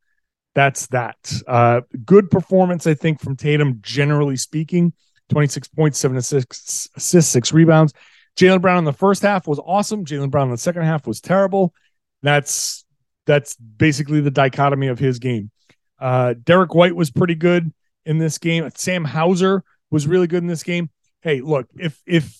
that's 0.53 0.88
that. 0.88 1.34
Uh, 1.48 1.81
good 2.05 2.29
performance, 2.29 2.88
I 2.88 2.93
think, 2.93 3.22
from 3.22 3.36
Tatum. 3.36 3.79
Generally 3.81 4.38
speaking, 4.38 4.93
26 5.29 5.67
points, 5.70 5.98
seven 5.98 6.17
assists, 6.17 6.89
assists 6.96 7.31
six 7.31 7.53
rebounds. 7.53 7.93
Jaylen 8.38 8.62
Brown 8.62 8.79
in 8.79 8.84
the 8.86 8.93
first 8.93 9.22
half 9.22 9.48
was 9.48 9.60
awesome. 9.60 10.05
Jaylen 10.05 10.29
Brown 10.29 10.48
in 10.48 10.51
the 10.51 10.58
second 10.58 10.84
half 10.84 11.08
was 11.08 11.22
terrible. 11.22 11.74
That's 12.22 12.86
that's 13.25 13.55
basically 13.55 14.22
the 14.22 14.31
dichotomy 14.31 14.88
of 14.88 15.00
his 15.00 15.20
game. 15.20 15.51
Uh, 16.00 16.34
Derrick 16.43 16.74
White 16.74 16.96
was 16.96 17.12
pretty 17.12 17.36
good 17.36 17.72
in 18.05 18.17
this 18.17 18.38
game. 18.38 18.67
Sam 18.75 19.05
Hauser 19.05 19.63
was 19.89 20.08
really 20.08 20.27
good 20.27 20.41
in 20.41 20.48
this 20.48 20.63
game. 20.63 20.89
Hey, 21.22 21.41
look, 21.41 21.67
if 21.77 22.01
if 22.05 22.36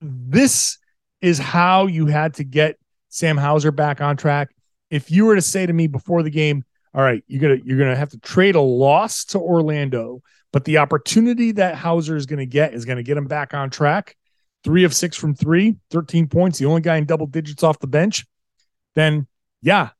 this 0.00 0.78
is 1.20 1.38
how 1.38 1.86
you 1.86 2.06
had 2.06 2.34
to 2.34 2.44
get 2.44 2.78
Sam 3.08 3.36
Hauser 3.36 3.72
back 3.72 4.00
on 4.00 4.16
track, 4.16 4.50
if 4.90 5.10
you 5.10 5.26
were 5.26 5.34
to 5.34 5.42
say 5.42 5.66
to 5.66 5.72
me 5.72 5.86
before 5.86 6.22
the 6.22 6.30
game, 6.30 6.64
all 6.94 7.02
right, 7.02 7.22
you're 7.26 7.40
gonna 7.40 7.60
you're 7.64 7.78
gonna 7.78 7.96
have 7.96 8.10
to 8.10 8.18
trade 8.18 8.54
a 8.54 8.60
loss 8.60 9.24
to 9.26 9.38
Orlando, 9.38 10.22
but 10.52 10.64
the 10.64 10.78
opportunity 10.78 11.52
that 11.52 11.74
Hauser 11.74 12.16
is 12.16 12.26
gonna 12.26 12.46
get 12.46 12.74
is 12.74 12.84
gonna 12.84 13.02
get 13.02 13.16
him 13.16 13.26
back 13.26 13.54
on 13.54 13.70
track. 13.70 14.16
Three 14.64 14.84
of 14.84 14.94
six 14.94 15.16
from 15.16 15.34
three, 15.34 15.76
13 15.90 16.26
points, 16.26 16.58
the 16.58 16.66
only 16.66 16.80
guy 16.80 16.96
in 16.96 17.04
double 17.04 17.26
digits 17.26 17.62
off 17.62 17.78
the 17.78 17.86
bench. 17.86 18.26
Then 18.94 19.26
yeah, 19.62 19.90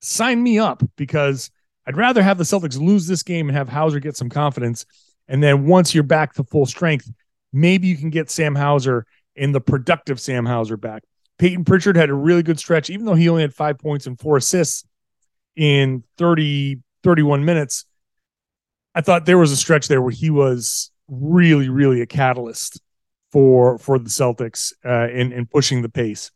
sign 0.00 0.42
me 0.42 0.58
up 0.58 0.82
because 0.96 1.50
I'd 1.86 1.96
rather 1.96 2.22
have 2.22 2.38
the 2.38 2.44
Celtics 2.44 2.80
lose 2.80 3.06
this 3.06 3.22
game 3.22 3.48
and 3.48 3.56
have 3.56 3.68
Hauser 3.68 4.00
get 4.00 4.16
some 4.16 4.28
confidence. 4.28 4.86
And 5.28 5.42
then 5.42 5.66
once 5.66 5.94
you're 5.94 6.04
back 6.04 6.34
to 6.34 6.44
full 6.44 6.66
strength, 6.66 7.10
maybe 7.52 7.86
you 7.86 7.96
can 7.96 8.10
get 8.10 8.30
Sam 8.30 8.54
Hauser 8.54 9.06
and 9.36 9.54
the 9.54 9.60
productive 9.60 10.20
Sam 10.20 10.46
Hauser 10.46 10.76
back. 10.76 11.04
Payton 11.38 11.64
Pritchard 11.64 11.96
had 11.96 12.10
a 12.10 12.14
really 12.14 12.42
good 12.42 12.58
stretch, 12.58 12.90
even 12.90 13.06
though 13.06 13.14
he 13.14 13.28
only 13.28 13.42
had 13.42 13.54
five 13.54 13.78
points 13.78 14.06
and 14.06 14.18
four 14.18 14.36
assists 14.36 14.84
in 15.56 16.04
30, 16.18 16.80
31 17.02 17.44
minutes. 17.44 17.84
I 18.94 19.00
thought 19.00 19.26
there 19.26 19.38
was 19.38 19.52
a 19.52 19.56
stretch 19.56 19.88
there 19.88 20.00
where 20.00 20.10
he 20.10 20.30
was 20.30 20.90
really, 21.08 21.68
really 21.68 22.00
a 22.00 22.06
catalyst 22.06 22.80
for 23.32 23.78
for 23.78 23.98
the 23.98 24.08
Celtics 24.08 24.72
uh, 24.84 25.12
in 25.12 25.32
in 25.32 25.46
pushing 25.46 25.82
the 25.82 25.88
pace. 25.88 26.30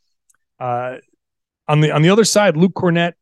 Uh, 0.59 0.97
on 1.69 1.81
the 1.81 1.91
on 1.91 2.03
the 2.03 2.11
other 2.11 2.25
side, 2.25 2.57
Luke 2.57 2.75
Kornet 2.75 3.15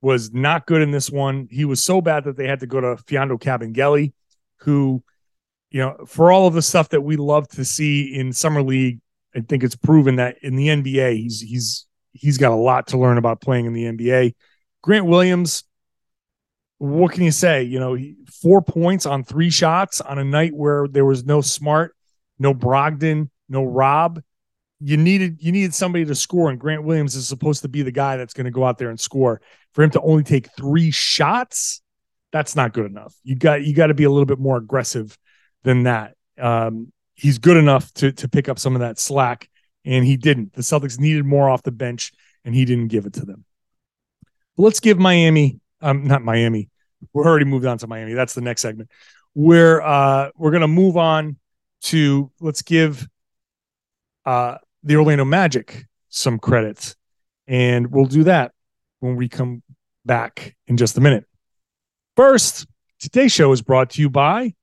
was 0.00 0.32
not 0.32 0.66
good 0.66 0.82
in 0.82 0.90
this 0.90 1.10
one. 1.10 1.48
He 1.50 1.64
was 1.64 1.82
so 1.82 2.00
bad 2.00 2.24
that 2.24 2.36
they 2.36 2.46
had 2.46 2.60
to 2.60 2.66
go 2.66 2.80
to 2.80 3.02
Mfiondu 3.02 3.40
Kabengele, 3.40 4.12
who, 4.58 5.02
you 5.70 5.80
know, 5.80 5.96
for 6.06 6.30
all 6.30 6.46
of 6.46 6.54
the 6.54 6.62
stuff 6.62 6.90
that 6.90 7.00
we 7.00 7.16
love 7.16 7.48
to 7.48 7.64
see 7.64 8.14
in 8.14 8.32
summer 8.32 8.62
league, 8.62 9.00
I 9.34 9.40
think 9.40 9.64
it's 9.64 9.76
proven 9.76 10.16
that 10.16 10.36
in 10.42 10.56
the 10.56 10.68
NBA, 10.68 11.16
he's 11.16 11.40
he's 11.40 11.86
he's 12.12 12.38
got 12.38 12.52
a 12.52 12.56
lot 12.56 12.88
to 12.88 12.98
learn 12.98 13.18
about 13.18 13.40
playing 13.40 13.66
in 13.66 13.72
the 13.72 13.84
NBA. 13.84 14.34
Grant 14.86 15.06
Williams, 15.06 15.64
what 16.78 17.10
can 17.10 17.24
you 17.24 17.32
say? 17.32 17.64
You 17.64 17.80
know, 17.80 17.98
four 18.40 18.62
points 18.62 19.04
on 19.04 19.24
three 19.24 19.50
shots 19.50 20.00
on 20.00 20.20
a 20.20 20.24
night 20.24 20.54
where 20.54 20.86
there 20.86 21.04
was 21.04 21.24
no 21.24 21.40
Smart, 21.40 21.96
no 22.38 22.54
Brogdon, 22.54 23.28
no 23.48 23.64
Rob. 23.64 24.22
You 24.78 24.96
needed 24.96 25.42
you 25.42 25.50
needed 25.50 25.74
somebody 25.74 26.04
to 26.04 26.14
score, 26.14 26.50
and 26.50 26.60
Grant 26.60 26.84
Williams 26.84 27.16
is 27.16 27.26
supposed 27.26 27.62
to 27.62 27.68
be 27.68 27.82
the 27.82 27.90
guy 27.90 28.16
that's 28.16 28.32
going 28.32 28.44
to 28.44 28.52
go 28.52 28.64
out 28.64 28.78
there 28.78 28.90
and 28.90 29.00
score. 29.00 29.40
For 29.72 29.82
him 29.82 29.90
to 29.90 30.00
only 30.02 30.22
take 30.22 30.50
three 30.56 30.92
shots, 30.92 31.82
that's 32.30 32.54
not 32.54 32.72
good 32.72 32.86
enough. 32.86 33.12
You 33.24 33.34
got 33.34 33.64
you 33.64 33.74
got 33.74 33.88
to 33.88 33.94
be 33.94 34.04
a 34.04 34.10
little 34.10 34.24
bit 34.24 34.38
more 34.38 34.56
aggressive 34.56 35.18
than 35.64 35.82
that. 35.82 36.14
Um, 36.38 36.92
he's 37.14 37.38
good 37.38 37.56
enough 37.56 37.92
to 37.94 38.12
to 38.12 38.28
pick 38.28 38.48
up 38.48 38.60
some 38.60 38.76
of 38.76 38.82
that 38.82 39.00
slack, 39.00 39.50
and 39.84 40.04
he 40.04 40.16
didn't. 40.16 40.52
The 40.52 40.62
Celtics 40.62 41.00
needed 41.00 41.24
more 41.24 41.50
off 41.50 41.64
the 41.64 41.72
bench, 41.72 42.12
and 42.44 42.54
he 42.54 42.64
didn't 42.64 42.88
give 42.88 43.06
it 43.06 43.14
to 43.14 43.26
them. 43.26 43.45
Let's 44.56 44.80
give 44.80 44.98
Miami, 44.98 45.60
um, 45.80 46.06
not 46.06 46.22
Miami. 46.22 46.68
We're 47.12 47.26
already 47.26 47.44
moved 47.44 47.66
on 47.66 47.78
to 47.78 47.86
Miami. 47.86 48.14
That's 48.14 48.34
the 48.34 48.40
next 48.40 48.62
segment. 48.62 48.90
Where 49.34 49.82
uh, 49.82 50.30
we're 50.36 50.50
gonna 50.50 50.68
move 50.68 50.96
on 50.96 51.36
to 51.82 52.30
let's 52.40 52.62
give 52.62 53.06
uh, 54.24 54.58
the 54.82 54.96
Orlando 54.96 55.24
Magic 55.24 55.86
some 56.08 56.38
credits, 56.38 56.96
and 57.46 57.90
we'll 57.90 58.06
do 58.06 58.24
that 58.24 58.52
when 59.00 59.16
we 59.16 59.28
come 59.28 59.62
back 60.04 60.56
in 60.66 60.76
just 60.76 60.96
a 60.96 61.00
minute. 61.00 61.26
First, 62.16 62.66
today's 62.98 63.32
show 63.32 63.52
is 63.52 63.60
brought 63.60 63.90
to 63.90 64.00
you 64.00 64.08
by 64.08 64.54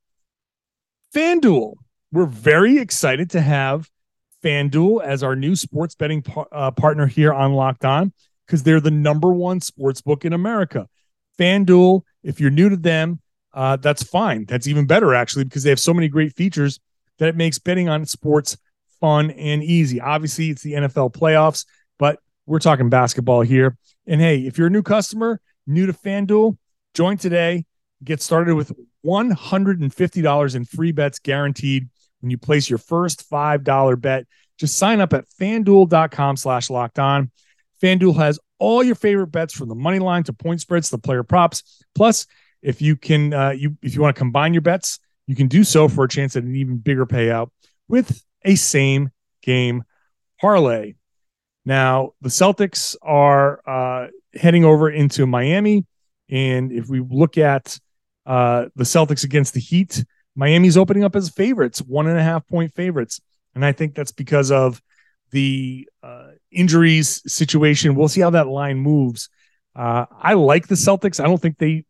FanDuel. 1.15 1.75
We're 2.11 2.25
very 2.25 2.79
excited 2.79 3.29
to 3.31 3.41
have 3.41 3.89
FanDuel 4.43 5.03
as 5.03 5.23
our 5.23 5.35
new 5.35 5.55
sports 5.55 5.95
betting 5.95 6.23
par- 6.23 6.47
uh, 6.51 6.71
partner 6.71 7.05
here 7.05 7.31
on 7.31 7.53
Locked 7.53 7.85
On 7.85 8.11
because 8.45 8.63
they're 8.63 8.79
the 8.79 8.91
number 8.91 9.33
one 9.33 9.61
sports 9.61 10.01
book 10.01 10.25
in 10.25 10.33
America. 10.33 10.87
FanDuel, 11.39 12.01
if 12.23 12.39
you're 12.39 12.51
new 12.51 12.69
to 12.69 12.77
them, 12.77 13.19
uh, 13.53 13.75
that's 13.77 14.03
fine. 14.03 14.45
That's 14.45 14.67
even 14.67 14.85
better, 14.85 15.13
actually, 15.13 15.45
because 15.45 15.63
they 15.63 15.69
have 15.69 15.79
so 15.79 15.93
many 15.93 16.07
great 16.07 16.35
features 16.35 16.79
that 17.19 17.29
it 17.29 17.35
makes 17.35 17.59
betting 17.59 17.89
on 17.89 18.05
sports 18.05 18.57
fun 18.99 19.31
and 19.31 19.63
easy. 19.63 20.01
Obviously, 20.01 20.49
it's 20.49 20.63
the 20.63 20.73
NFL 20.73 21.13
playoffs, 21.13 21.65
but 21.99 22.19
we're 22.45 22.59
talking 22.59 22.89
basketball 22.89 23.41
here. 23.41 23.77
And 24.07 24.19
hey, 24.19 24.45
if 24.45 24.57
you're 24.57 24.67
a 24.67 24.71
new 24.71 24.83
customer, 24.83 25.39
new 25.65 25.85
to 25.85 25.93
FanDuel, 25.93 26.57
Join 26.93 27.17
today. 27.17 27.65
Get 28.03 28.21
started 28.21 28.55
with 28.55 28.71
$150 29.05 30.55
in 30.55 30.65
free 30.65 30.91
bets 30.91 31.19
guaranteed 31.19 31.89
when 32.21 32.29
you 32.29 32.37
place 32.37 32.69
your 32.69 32.77
first 32.77 33.29
$5 33.29 34.01
bet. 34.01 34.27
Just 34.57 34.77
sign 34.77 35.01
up 35.01 35.13
at 35.13 35.25
fanduel.com 35.39 36.37
slash 36.37 36.69
locked 36.69 36.99
on. 36.99 37.31
FanDuel 37.83 38.15
has 38.15 38.39
all 38.59 38.83
your 38.83 38.95
favorite 38.95 39.27
bets 39.27 39.53
from 39.53 39.67
the 39.67 39.75
money 39.75 39.99
line 39.99 40.23
to 40.23 40.33
point 40.33 40.61
spreads 40.61 40.89
to 40.89 40.97
player 40.97 41.23
props. 41.23 41.83
Plus, 41.93 42.25
if 42.61 42.81
you 42.81 42.95
can 42.95 43.33
uh, 43.33 43.49
you 43.49 43.77
if 43.81 43.93
you 43.93 44.01
want 44.01 44.15
to 44.15 44.19
combine 44.19 44.53
your 44.53 44.61
bets, 44.61 44.99
you 45.27 45.35
can 45.35 45.47
do 45.47 45.63
so 45.63 45.89
for 45.89 46.05
a 46.05 46.09
chance 46.09 46.35
at 46.35 46.43
an 46.43 46.55
even 46.55 46.77
bigger 46.77 47.05
payout 47.05 47.49
with 47.87 48.23
a 48.45 48.55
same 48.55 49.11
game 49.41 49.83
parlay. 50.39 50.93
Now, 51.65 52.11
the 52.21 52.29
Celtics 52.29 52.95
are 53.01 53.61
uh, 53.67 54.07
heading 54.33 54.65
over 54.65 54.89
into 54.89 55.25
Miami 55.25 55.85
and 56.29 56.71
if 56.71 56.89
we 56.89 56.99
look 56.99 57.37
at 57.37 57.77
uh, 58.25 58.65
the 58.75 58.83
Celtics 58.83 59.23
against 59.23 59.53
the 59.53 59.59
Heat, 59.59 60.03
Miami's 60.35 60.77
opening 60.77 61.03
up 61.03 61.15
as 61.15 61.29
favorites, 61.29 61.79
one 61.79 62.07
and 62.07 62.17
a 62.17 62.23
half 62.23 62.47
point 62.47 62.73
favorites. 62.73 63.21
And 63.53 63.63
I 63.63 63.71
think 63.71 63.93
that's 63.93 64.11
because 64.11 64.51
of 64.51 64.81
the 65.31 65.87
uh, 66.01 66.29
injuries 66.53 67.21
situation. 67.31 67.95
We'll 67.95 68.07
see 68.07 68.21
how 68.21 68.31
that 68.31 68.47
line 68.47 68.77
moves. 68.77 69.29
Uh, 69.75 70.05
I 70.11 70.33
like 70.33 70.67
the 70.67 70.75
Celtics. 70.75 71.19
I 71.19 71.27
don't 71.27 71.41
think 71.41 71.57
they 71.57 71.85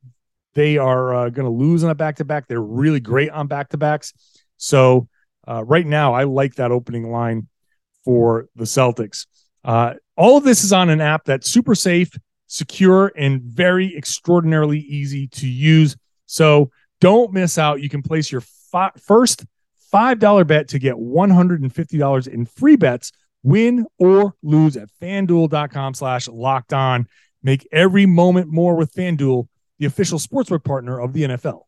they 0.56 0.78
are 0.78 1.14
uh, 1.14 1.30
going 1.30 1.46
to 1.46 1.52
lose 1.52 1.84
on 1.84 1.90
a 1.90 1.96
back 1.96 2.18
to 2.18 2.26
back. 2.26 2.48
They're 2.48 2.62
really 2.62 3.00
great 3.00 3.32
on 3.32 3.48
back 3.48 3.70
to 3.70 3.78
backs. 3.78 4.14
So 4.58 5.08
uh, 5.48 5.64
right 5.64 5.86
now, 5.86 6.14
I 6.14 6.24
like 6.24 6.56
that 6.56 6.72
opening 6.72 7.12
line 7.12 7.48
for 8.06 8.48
the 8.56 8.66
Celtics. 8.66 9.26
Uh, 9.64 9.96
all 10.16 10.38
of 10.38 10.44
this 10.44 10.64
is 10.64 10.72
on 10.72 10.90
an 10.90 11.02
app 11.02 11.26
that's 11.26 11.50
super 11.50 11.74
safe 11.74 12.12
secure, 12.54 13.12
and 13.18 13.42
very 13.42 13.98
extraordinarily 13.98 14.80
easy 14.80 15.28
to 15.28 15.48
use. 15.48 15.98
So 16.28 16.70
don't 17.02 17.34
miss 17.34 17.58
out. 17.58 17.82
You 17.82 17.90
can 17.90 18.04
place 18.04 18.32
your 18.32 18.42
fi- 18.42 18.92
first 19.02 19.46
$5 19.92 20.48
bet 20.48 20.68
to 20.70 20.80
get 20.80 20.96
$150 20.96 22.28
in 22.28 22.46
free 22.46 22.76
bets, 22.76 23.12
win 23.44 23.86
or 24.00 24.36
lose 24.42 24.78
at 24.78 24.90
fanduel.com 25.02 25.94
slash 25.94 26.28
locked 26.28 26.74
on. 26.74 27.08
Make 27.44 27.68
every 27.72 28.06
moment 28.06 28.48
more 28.48 28.76
with 28.76 28.94
FanDuel, 28.94 29.48
the 29.80 29.86
official 29.86 30.18
sportsbook 30.18 30.64
partner 30.64 31.00
of 31.00 31.14
the 31.14 31.24
NFL. 31.24 31.64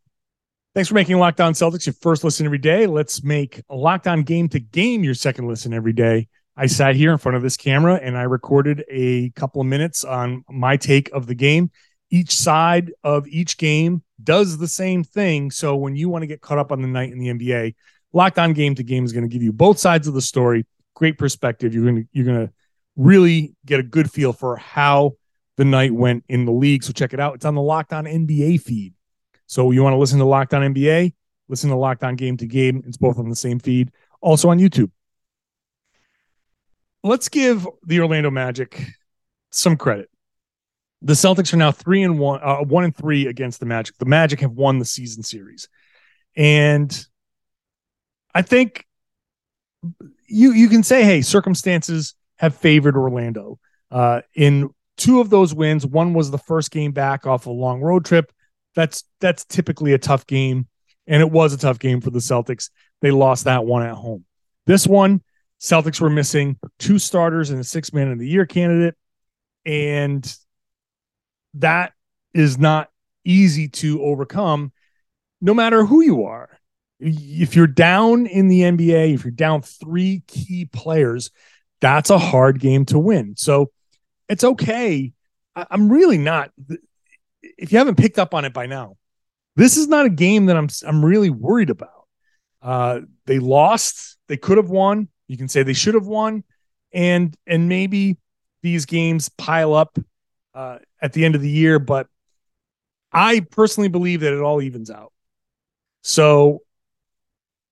Thanks 0.74 0.90
for 0.90 0.96
making 0.96 1.18
Locked 1.20 1.40
On 1.40 1.54
Celtics 1.54 1.86
your 1.86 1.94
first 1.94 2.24
listen 2.24 2.46
every 2.46 2.58
day. 2.58 2.86
Let's 2.86 3.24
make 3.24 3.62
Locked 3.70 4.08
On 4.08 4.24
game 4.24 4.50
to 4.50 4.60
game 4.60 5.04
your 5.04 5.14
second 5.14 5.48
listen 5.48 5.74
every 5.74 5.94
day. 5.94 6.28
I 6.58 6.68
sat 6.68 6.96
here 6.96 7.12
in 7.12 7.18
front 7.18 7.36
of 7.36 7.44
this 7.44 7.58
camera 7.58 7.96
and 7.96 8.18
I 8.18 8.24
recorded 8.24 8.84
a 8.90 9.30
couple 9.32 9.62
of 9.62 9.68
minutes 9.68 10.04
on 10.06 10.44
my 10.50 10.78
take 10.78 11.10
of 11.12 11.28
the 11.28 11.36
game. 11.36 11.72
Each 12.10 12.36
side 12.36 12.92
of 13.04 13.28
each 13.28 13.58
game 13.58 14.04
does 14.24 14.58
the 14.58 14.68
same 14.68 15.04
thing. 15.04 15.52
So 15.52 15.76
when 15.76 15.96
you 15.96 16.08
want 16.08 16.24
to 16.24 16.28
get 16.28 16.42
caught 16.42 16.58
up 16.58 16.72
on 16.72 16.82
the 16.82 16.88
night 16.88 17.12
in 17.12 17.20
the 17.20 17.28
NBA, 17.28 17.76
Locked 18.14 18.40
On 18.40 18.54
Game 18.54 18.76
to 18.76 18.84
Game 18.84 19.04
is 19.04 19.12
going 19.12 19.28
to 19.28 19.34
give 19.34 19.44
you 19.44 19.52
both 19.52 19.80
sides 19.80 20.08
of 20.08 20.14
the 20.14 20.22
story. 20.22 20.66
Great 20.96 21.18
perspective. 21.18 21.74
You're 21.74 21.92
to 21.92 22.06
you're 22.12 22.26
to 22.26 22.54
really 22.96 23.56
get 23.66 23.80
a 23.80 23.84
good 23.84 24.12
feel 24.12 24.34
for 24.34 24.58
how 24.58 25.14
the 25.58 25.66
night 25.66 25.94
went 25.94 26.24
in 26.28 26.46
the 26.46 26.52
league. 26.52 26.84
So 26.84 26.92
check 26.92 27.14
it 27.14 27.20
out. 27.20 27.36
It's 27.36 27.46
on 27.46 27.56
the 27.56 27.62
Locked 27.62 27.94
On 27.94 28.06
NBA 28.06 28.62
feed. 28.62 28.94
So 29.48 29.72
you 29.72 29.84
want 29.84 29.94
to 29.94 29.98
listen 29.98 30.20
to 30.20 30.26
Locked 30.26 30.54
On 30.54 30.74
NBA, 30.74 31.14
listen 31.48 31.70
to 31.70 31.76
Locked 31.76 32.04
On 32.04 32.16
Game 32.16 32.38
to 32.38 32.48
Game. 32.48 32.84
It's 32.88 32.98
both 32.98 33.20
on 33.20 33.30
the 33.30 33.36
same 33.36 33.60
feed. 33.60 33.92
Also 34.22 34.50
on 34.50 34.58
YouTube 34.58 34.90
let's 37.06 37.30
give 37.30 37.68
the 37.86 38.02
Orlando 38.02 38.32
Magic 38.32 38.84
some 39.52 39.78
credit. 39.78 40.10
The 41.02 41.14
Celtics 41.14 41.54
are 41.54 41.58
now 41.58 41.72
three 41.72 42.04
and 42.04 42.18
one, 42.18 42.42
uh, 42.44 42.58
one 42.58 42.84
and 42.84 42.96
three 42.96 43.28
against 43.28 43.60
the 43.60 43.66
Magic. 43.66 43.96
The 43.98 44.06
Magic 44.06 44.40
have 44.42 44.52
won 44.52 44.80
the 44.80 44.86
season 44.86 45.24
series, 45.24 45.70
and 46.36 47.06
I 48.34 48.42
think 48.42 48.86
you 50.28 50.54
you 50.54 50.70
can 50.70 50.84
say, 50.84 51.04
hey, 51.04 51.22
circumstances 51.22 52.16
have 52.38 52.56
favored 52.56 52.96
Orlando. 52.98 53.60
Uh, 53.92 54.22
in 54.34 54.70
two 54.98 55.22
of 55.22 55.30
those 55.30 55.54
wins, 55.54 55.86
one 55.86 56.14
was 56.14 56.32
the 56.32 56.38
first 56.38 56.72
game 56.72 56.92
back 56.92 57.26
off 57.26 57.46
a 57.46 57.52
long 57.52 57.82
road 57.82 58.06
trip. 58.06 58.32
That's 58.76 59.04
that's 59.20 59.46
typically 59.46 59.94
a 59.94 59.98
tough 59.98 60.28
game, 60.28 60.68
and 61.08 61.22
it 61.22 61.32
was 61.32 61.54
a 61.54 61.58
tough 61.58 61.80
game 61.80 62.02
for 62.02 62.10
the 62.10 62.20
Celtics. 62.20 62.70
They 63.02 63.12
lost 63.12 63.46
that 63.46 63.66
one 63.66 63.84
at 63.84 63.96
home. 63.96 64.26
This 64.66 64.88
one, 64.88 65.22
Celtics 65.60 66.02
were 66.02 66.10
missing 66.10 66.58
two 66.80 67.00
starters 67.00 67.50
and 67.50 67.60
a 67.60 67.64
six 67.64 67.94
man 67.94 68.12
of 68.12 68.20
the 68.20 68.28
year 68.28 68.46
candidate. 68.46 68.96
And 69.66 70.36
that 71.56 71.94
is 72.34 72.58
not 72.58 72.90
easy 73.24 73.68
to 73.70 74.04
overcome, 74.04 74.72
no 75.42 75.54
matter 75.54 75.86
who 75.86 76.02
you 76.02 76.26
are. 76.26 76.55
If 77.00 77.56
you're 77.56 77.68
down 77.68 78.26
in 78.26 78.48
the 78.48 78.62
NBA, 78.62 79.14
if 79.14 79.24
you're 79.24 79.32
down 79.32 79.62
three 79.62 80.24
key 80.28 80.66
players, 80.66 81.32
that's 81.82 82.10
a 82.10 82.18
hard 82.18 82.60
game 82.60 82.86
to 82.86 83.00
win. 83.00 83.36
So 83.38 83.72
it's 84.30 84.44
okay. 84.44 85.14
I'm 85.56 85.92
really 85.92 86.18
not. 86.18 86.52
If 87.42 87.72
you 87.72 87.78
haven't 87.78 87.98
picked 87.98 88.20
up 88.20 88.34
on 88.34 88.46
it 88.46 88.54
by 88.54 88.66
now, 88.66 88.98
this 89.56 89.78
is 89.78 89.88
not 89.88 90.06
a 90.06 90.10
game 90.10 90.48
that 90.48 90.58
I'm 90.58 90.70
I'm 90.86 91.04
really 91.04 91.30
worried 91.30 91.70
about. 91.70 92.08
Uh, 92.62 93.02
they 93.26 93.40
lost. 93.40 94.18
They 94.28 94.38
could 94.38 94.58
have 94.58 94.70
won. 94.70 95.08
You 95.28 95.38
can 95.38 95.48
say 95.48 95.64
they 95.64 95.74
should 95.74 95.94
have 95.94 96.08
won, 96.08 96.44
and 96.92 97.36
and 97.48 97.70
maybe 97.70 98.18
these 98.64 98.86
games 98.86 99.30
pile 99.30 99.74
up 99.74 99.98
uh, 100.54 100.80
at 101.02 101.14
the 101.14 101.24
end 101.24 101.36
of 101.36 101.42
the 101.42 101.50
year. 101.50 101.80
But 101.80 102.08
I 103.12 103.42
personally 103.52 103.88
believe 103.88 104.22
that 104.22 104.34
it 104.34 104.42
all 104.42 104.62
evens 104.62 104.92
out. 104.92 105.14
So, 106.02 106.64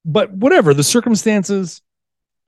but 0.04 0.32
whatever 0.32 0.74
the 0.74 0.84
circumstances 0.84 1.82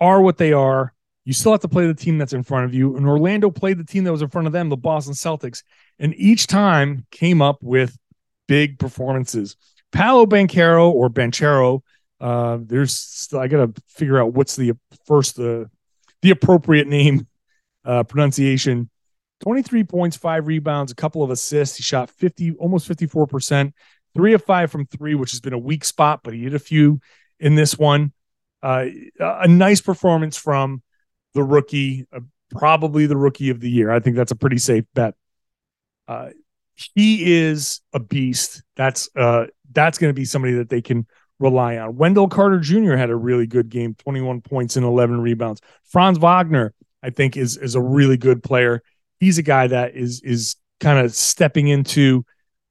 are, 0.00 0.20
what 0.20 0.38
they 0.38 0.52
are. 0.52 0.92
You 1.25 1.32
still 1.32 1.50
have 1.50 1.62
to 1.62 1.68
play 1.68 1.88
the 1.88 1.94
team 1.94 2.18
that's 2.18 2.32
in 2.32 2.44
front 2.44 2.66
of 2.66 2.75
you. 2.75 2.96
And 2.96 3.04
Orlando 3.04 3.50
played 3.50 3.78
the 3.78 3.84
team 3.84 4.04
that 4.04 4.12
was 4.12 4.22
in 4.22 4.28
front 4.28 4.46
of 4.46 4.52
them, 4.52 4.68
the 4.68 4.76
Boston 4.76 5.14
Celtics, 5.14 5.64
and 5.98 6.14
each 6.16 6.46
time 6.46 7.04
came 7.10 7.42
up 7.42 7.58
with 7.62 7.98
big 8.46 8.78
performances. 8.78 9.56
Paolo 9.90 10.26
Banchero 10.26 10.88
or 10.88 11.10
Banchero 11.10 11.82
uh, 12.20 12.58
there's 12.60 13.28
I 13.36 13.48
gotta 13.48 13.72
figure 13.88 14.18
out 14.18 14.32
what's 14.32 14.56
the 14.56 14.72
first 15.04 15.36
the 15.36 15.70
the 16.22 16.30
appropriate 16.30 16.86
name 16.86 17.26
uh, 17.84 18.04
pronunciation. 18.04 18.90
23 19.40 19.84
points, 19.84 20.16
five 20.16 20.46
rebounds, 20.46 20.90
a 20.90 20.94
couple 20.94 21.22
of 21.22 21.30
assists. 21.30 21.76
He 21.76 21.82
shot 21.82 22.08
50, 22.08 22.52
almost 22.52 22.86
54 22.86 23.26
percent, 23.26 23.75
three 24.14 24.32
of 24.32 24.42
five 24.42 24.70
from 24.70 24.86
three, 24.86 25.14
which 25.14 25.32
has 25.32 25.40
been 25.40 25.52
a 25.52 25.58
weak 25.58 25.84
spot, 25.84 26.20
but 26.25 26.32
he 26.32 26.44
hit 26.44 26.54
a 26.54 26.58
few 26.58 27.00
in 27.40 27.54
this 27.54 27.78
one. 27.78 28.12
Uh, 28.62 28.86
a 29.20 29.46
nice 29.46 29.80
performance 29.80 30.36
from 30.36 30.82
the 31.34 31.42
rookie, 31.42 32.06
uh, 32.12 32.20
probably 32.50 33.06
the 33.06 33.16
rookie 33.16 33.50
of 33.50 33.60
the 33.60 33.70
year. 33.70 33.90
I 33.90 34.00
think 34.00 34.16
that's 34.16 34.32
a 34.32 34.36
pretty 34.36 34.58
safe 34.58 34.84
bet. 34.94 35.14
Uh, 36.08 36.30
he 36.74 37.34
is 37.34 37.80
a 37.92 38.00
beast. 38.00 38.62
That's 38.76 39.08
uh, 39.16 39.46
that's 39.72 39.98
going 39.98 40.10
to 40.10 40.14
be 40.14 40.24
somebody 40.24 40.54
that 40.54 40.68
they 40.68 40.82
can 40.82 41.06
rely 41.38 41.76
on. 41.78 41.96
Wendell 41.96 42.28
Carter 42.28 42.58
Jr. 42.58 42.94
had 42.94 43.10
a 43.10 43.16
really 43.16 43.46
good 43.46 43.68
game, 43.68 43.94
21 43.94 44.40
points 44.40 44.76
and 44.76 44.84
11 44.84 45.20
rebounds. 45.20 45.60
Franz 45.84 46.18
Wagner, 46.18 46.74
I 47.02 47.10
think, 47.10 47.36
is 47.36 47.56
is 47.56 47.74
a 47.74 47.80
really 47.80 48.16
good 48.16 48.42
player. 48.42 48.82
He's 49.20 49.38
a 49.38 49.42
guy 49.42 49.66
that 49.68 49.94
is 49.94 50.20
is 50.22 50.56
kind 50.80 50.98
of 50.98 51.14
stepping 51.14 51.68
into 51.68 52.24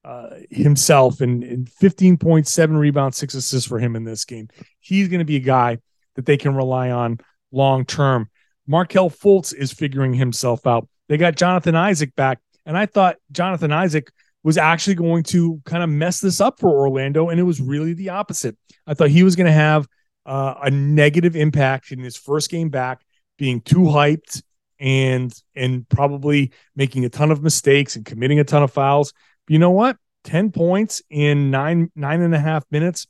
uh, 0.06 0.36
himself 0.50 1.20
and, 1.20 1.42
and 1.42 1.68
15.7 1.68 2.78
rebounds, 2.78 3.16
six 3.16 3.34
assists 3.34 3.68
for 3.68 3.80
him 3.80 3.96
in 3.96 4.04
this 4.04 4.24
game. 4.24 4.48
He's 4.78 5.08
going 5.08 5.18
to 5.18 5.24
be 5.24 5.36
a 5.36 5.40
guy 5.40 5.78
that 6.14 6.26
they 6.26 6.36
can 6.36 6.54
rely 6.54 6.92
on 6.92 7.18
long 7.50 7.84
term. 7.84 8.30
Markelle 8.68 9.10
Fultz 9.10 9.52
is 9.52 9.72
figuring 9.72 10.14
himself 10.14 10.64
out. 10.64 10.88
They 11.08 11.16
got 11.16 11.36
Jonathan 11.36 11.74
Isaac 11.74 12.14
back, 12.14 12.38
and 12.64 12.78
I 12.78 12.86
thought 12.86 13.16
Jonathan 13.32 13.72
Isaac 13.72 14.10
was 14.44 14.56
actually 14.56 14.94
going 14.94 15.24
to 15.24 15.60
kind 15.64 15.82
of 15.82 15.90
mess 15.90 16.20
this 16.20 16.40
up 16.40 16.60
for 16.60 16.70
Orlando, 16.70 17.28
and 17.28 17.40
it 17.40 17.44
was 17.44 17.60
really 17.60 17.92
the 17.92 18.10
opposite. 18.10 18.56
I 18.86 18.94
thought 18.94 19.10
he 19.10 19.24
was 19.24 19.34
going 19.34 19.48
to 19.48 19.52
have 19.52 19.88
uh, 20.24 20.54
a 20.62 20.70
negative 20.70 21.34
impact 21.34 21.90
in 21.90 21.98
his 21.98 22.16
first 22.16 22.48
game 22.48 22.68
back, 22.68 23.00
being 23.38 23.60
too 23.60 23.82
hyped 23.82 24.42
and 24.78 25.32
and 25.56 25.88
probably 25.88 26.52
making 26.76 27.04
a 27.04 27.08
ton 27.08 27.32
of 27.32 27.42
mistakes 27.42 27.96
and 27.96 28.04
committing 28.04 28.38
a 28.38 28.44
ton 28.44 28.62
of 28.62 28.72
fouls. 28.72 29.12
You 29.48 29.58
know 29.58 29.70
what? 29.70 29.96
Ten 30.24 30.50
points 30.50 31.02
in 31.08 31.50
nine 31.50 31.90
nine 31.94 32.22
and 32.22 32.34
a 32.34 32.38
half 32.38 32.64
minutes, 32.70 33.06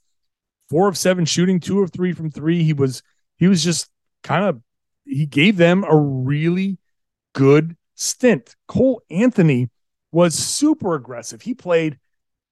four 0.68 0.88
of 0.88 0.98
seven 0.98 1.24
shooting, 1.24 1.60
two 1.60 1.82
of 1.82 1.92
three 1.92 2.12
from 2.12 2.30
three. 2.30 2.62
He 2.62 2.72
was 2.72 3.02
he 3.36 3.48
was 3.48 3.64
just 3.64 3.88
kind 4.22 4.44
of 4.44 4.60
he 5.04 5.26
gave 5.26 5.56
them 5.56 5.84
a 5.84 5.96
really 5.96 6.78
good 7.32 7.76
stint. 7.94 8.54
Cole 8.68 9.02
Anthony 9.10 9.70
was 10.12 10.34
super 10.34 10.94
aggressive. 10.94 11.42
He 11.42 11.54
played 11.54 11.98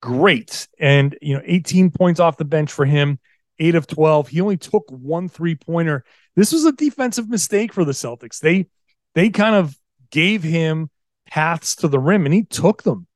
great. 0.01 0.69
And, 0.79 1.17
you 1.23 1.35
know, 1.35 1.43
18 1.45 1.91
points 1.91 2.21
off 2.21 2.37
the 2.37 2.45
bench 2.45 2.71
for 2.71 2.85
him, 2.85 3.19
eight 3.59 3.75
of 3.75 3.87
12. 3.87 4.29
He 4.29 4.41
only 4.43 4.59
took 4.59 4.85
one 4.91 5.29
three 5.29 5.55
pointer. 5.55 6.05
This 6.37 6.53
was 6.53 6.67
a 6.67 6.73
defensive 6.73 7.29
mistake 7.29 7.73
for 7.73 7.85
the 7.85 7.93
Celtics. 7.93 8.39
They, 8.41 8.67
they 9.15 9.31
kind 9.31 9.55
of 9.55 9.79
gave 10.11 10.43
him 10.43 10.91
paths 11.27 11.77
to 11.77 11.89
the 11.89 11.99
rim 11.99 12.27
and 12.27 12.35
he 12.35 12.43
took 12.43 12.83
them. 12.83 13.07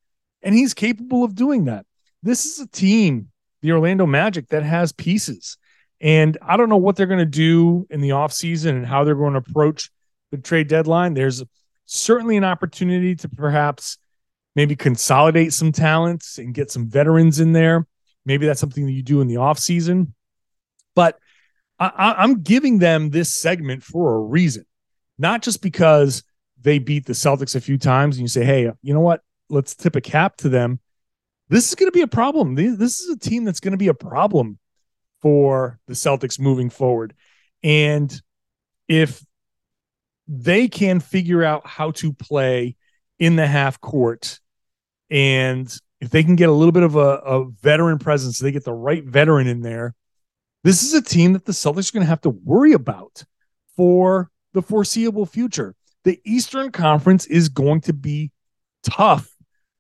And 0.49 0.57
he's 0.57 0.73
capable 0.73 1.25
of 1.25 1.35
doing 1.35 1.67
that. 1.67 1.85
This 2.23 2.47
is 2.47 2.59
a 2.59 2.67
team, 2.67 3.29
the 3.61 3.73
Orlando 3.73 4.07
Magic, 4.07 4.49
that 4.49 4.63
has 4.63 4.93
pieces. 4.93 5.59
And 6.01 6.39
I 6.41 6.57
don't 6.57 6.71
know 6.71 6.79
what 6.79 6.97
they're 6.97 7.05
going 7.05 7.19
to 7.19 7.27
do 7.27 7.87
in 7.91 8.01
the 8.01 8.09
offseason 8.11 8.71
and 8.71 8.87
how 8.87 9.05
they're 9.05 9.15
going 9.15 9.35
to 9.35 9.41
approach 9.47 9.91
the 10.31 10.39
trade 10.39 10.69
deadline. 10.69 11.13
There's 11.13 11.45
certainly 11.85 12.39
an 12.39 12.45
opportunity 12.45 13.15
to 13.17 13.29
perhaps 13.29 13.99
maybe 14.57 14.75
consolidate 14.75 15.53
some 15.53 15.71
talents 15.71 16.39
and 16.39 16.55
get 16.55 16.71
some 16.71 16.89
veterans 16.89 17.41
in 17.41 17.53
there. 17.53 17.87
Maybe 18.25 18.47
that's 18.47 18.59
something 18.59 18.87
that 18.87 18.93
you 18.93 19.03
do 19.03 19.21
in 19.21 19.29
the 19.29 19.35
offseason. 19.35 20.13
But 20.95 21.19
I, 21.79 22.15
I'm 22.17 22.41
giving 22.41 22.79
them 22.79 23.11
this 23.11 23.39
segment 23.39 23.83
for 23.83 24.15
a 24.15 24.21
reason, 24.21 24.65
not 25.19 25.43
just 25.43 25.61
because 25.61 26.23
they 26.59 26.79
beat 26.79 27.05
the 27.05 27.13
Celtics 27.13 27.55
a 27.55 27.61
few 27.61 27.77
times 27.77 28.17
and 28.17 28.23
you 28.23 28.29
say, 28.29 28.47
hey, 28.47 28.73
you 28.81 28.95
know 28.95 29.01
what? 29.01 29.21
Let's 29.49 29.75
tip 29.75 29.97
a 29.97 30.01
cap 30.01 30.37
to 30.39 30.49
them. 30.49 30.81
This 31.49 31.69
is 31.69 31.75
going 31.75 31.89
to 31.89 31.97
be 31.97 32.03
a 32.03 32.09
problem. 32.09 32.55
This 32.55 33.01
is 33.01 33.11
a 33.11 33.19
team 33.19 33.45
that's 33.45 33.61
going 33.61 33.73
to 33.73 33.79
be 33.79 33.89
a 33.89 33.95
problem 33.95 34.59
for 35.23 35.79
the 35.87 35.95
Celtics 35.95 36.39
moving 36.39 36.71
forward. 36.71 37.15
And 37.63 38.21
if 38.87 39.25
they 40.27 40.69
can 40.69 41.01
figure 41.01 41.43
out 41.43 41.67
how 41.67 41.93
to 41.93 42.13
play 42.13 42.77
in 43.19 43.37
the 43.37 43.47
half 43.47 43.81
court 43.81 44.41
and 45.11 45.75
if 46.01 46.11
they 46.11 46.23
can 46.23 46.37
get 46.37 46.49
a 46.49 46.53
little 46.53 46.73
bit 46.73 46.83
of 46.83 46.97
a, 46.97 46.99
a 46.99 47.51
veteran 47.51 47.99
presence, 47.99 48.39
they 48.39 48.53
get 48.53 48.65
the 48.65 48.73
right 48.73 49.05
veteran 49.05 49.49
in 49.49 49.63
there. 49.63 49.95
This 50.63 50.83
is 50.83 50.95
a 50.95 51.03
team 51.03 51.33
that 51.33 51.45
the 51.45 51.53
Celtics 51.53 51.91
are 51.91 51.95
going 51.95 52.05
to 52.05 52.11
have 52.11 52.21
to 52.23 52.31
worry 52.31 52.73
about 52.73 53.25
for 53.77 54.31
the 54.53 54.63
foreseeable 54.63 55.27
future. 55.27 55.75
The 56.05 56.21
Eastern 56.25 56.71
Conference 56.71 57.27
is 57.27 57.49
going 57.49 57.81
to 57.83 57.93
be 57.93 58.31
tough 58.83 59.29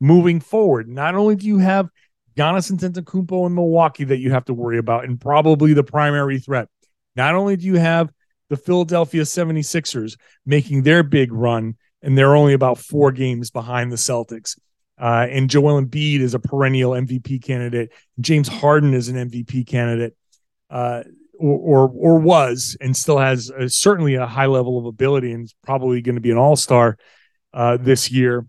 moving 0.00 0.40
forward. 0.40 0.88
Not 0.88 1.14
only 1.14 1.36
do 1.36 1.46
you 1.46 1.58
have 1.58 1.88
Giannis 2.36 2.70
Antetokounmpo 2.70 3.46
in 3.46 3.54
Milwaukee 3.54 4.04
that 4.04 4.18
you 4.18 4.30
have 4.30 4.44
to 4.44 4.54
worry 4.54 4.78
about 4.78 5.04
and 5.04 5.20
probably 5.20 5.72
the 5.72 5.82
primary 5.82 6.38
threat. 6.38 6.68
Not 7.16 7.34
only 7.34 7.56
do 7.56 7.66
you 7.66 7.76
have 7.76 8.12
the 8.48 8.56
Philadelphia 8.56 9.22
76ers 9.22 10.16
making 10.46 10.82
their 10.82 11.02
big 11.02 11.32
run 11.32 11.76
and 12.00 12.16
they're 12.16 12.36
only 12.36 12.52
about 12.52 12.78
four 12.78 13.10
games 13.10 13.50
behind 13.50 13.90
the 13.90 13.96
Celtics. 13.96 14.56
Uh, 15.00 15.26
and 15.30 15.50
Joel 15.50 15.82
Embiid 15.82 16.20
is 16.20 16.34
a 16.34 16.38
perennial 16.38 16.92
MVP 16.92 17.42
candidate. 17.42 17.92
James 18.20 18.48
Harden 18.48 18.94
is 18.94 19.08
an 19.08 19.30
MVP 19.30 19.66
candidate, 19.66 20.16
uh, 20.70 21.04
or, 21.38 21.88
or, 21.88 21.92
or 21.94 22.18
was, 22.18 22.76
and 22.80 22.96
still 22.96 23.18
has 23.18 23.50
a, 23.50 23.68
certainly 23.68 24.14
a 24.14 24.26
high 24.26 24.46
level 24.46 24.78
of 24.78 24.86
ability, 24.86 25.32
and 25.32 25.44
is 25.44 25.54
probably 25.62 26.02
going 26.02 26.16
to 26.16 26.20
be 26.20 26.32
an 26.32 26.36
All 26.36 26.56
Star 26.56 26.98
uh, 27.54 27.76
this 27.76 28.10
year. 28.10 28.44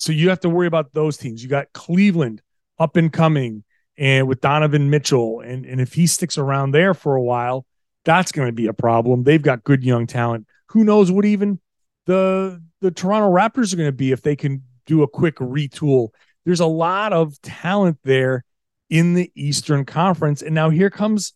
So 0.00 0.12
you 0.12 0.30
have 0.30 0.40
to 0.40 0.48
worry 0.48 0.66
about 0.66 0.94
those 0.94 1.16
teams. 1.18 1.42
You 1.42 1.48
got 1.48 1.72
Cleveland 1.74 2.42
up 2.78 2.96
and 2.96 3.12
coming, 3.12 3.64
and 3.98 4.26
with 4.26 4.40
Donovan 4.40 4.88
Mitchell, 4.88 5.40
and 5.40 5.66
and 5.66 5.80
if 5.80 5.92
he 5.92 6.06
sticks 6.06 6.38
around 6.38 6.72
there 6.72 6.94
for 6.94 7.14
a 7.14 7.22
while, 7.22 7.66
that's 8.04 8.32
going 8.32 8.48
to 8.48 8.52
be 8.52 8.66
a 8.66 8.72
problem. 8.72 9.24
They've 9.24 9.42
got 9.42 9.62
good 9.62 9.84
young 9.84 10.06
talent. 10.06 10.46
Who 10.70 10.84
knows 10.84 11.12
what 11.12 11.26
even 11.26 11.60
the 12.06 12.62
the 12.80 12.90
Toronto 12.90 13.30
Raptors 13.30 13.72
are 13.72 13.76
going 13.76 13.88
to 13.88 13.92
be 13.92 14.10
if 14.10 14.22
they 14.22 14.36
can 14.36 14.62
do 14.86 15.02
a 15.02 15.08
quick 15.08 15.36
retool. 15.36 16.08
There's 16.44 16.60
a 16.60 16.66
lot 16.66 17.12
of 17.12 17.40
talent 17.42 17.98
there 18.02 18.44
in 18.88 19.14
the 19.14 19.30
Eastern 19.34 19.84
Conference. 19.84 20.42
And 20.42 20.54
now 20.54 20.70
here 20.70 20.90
comes 20.90 21.34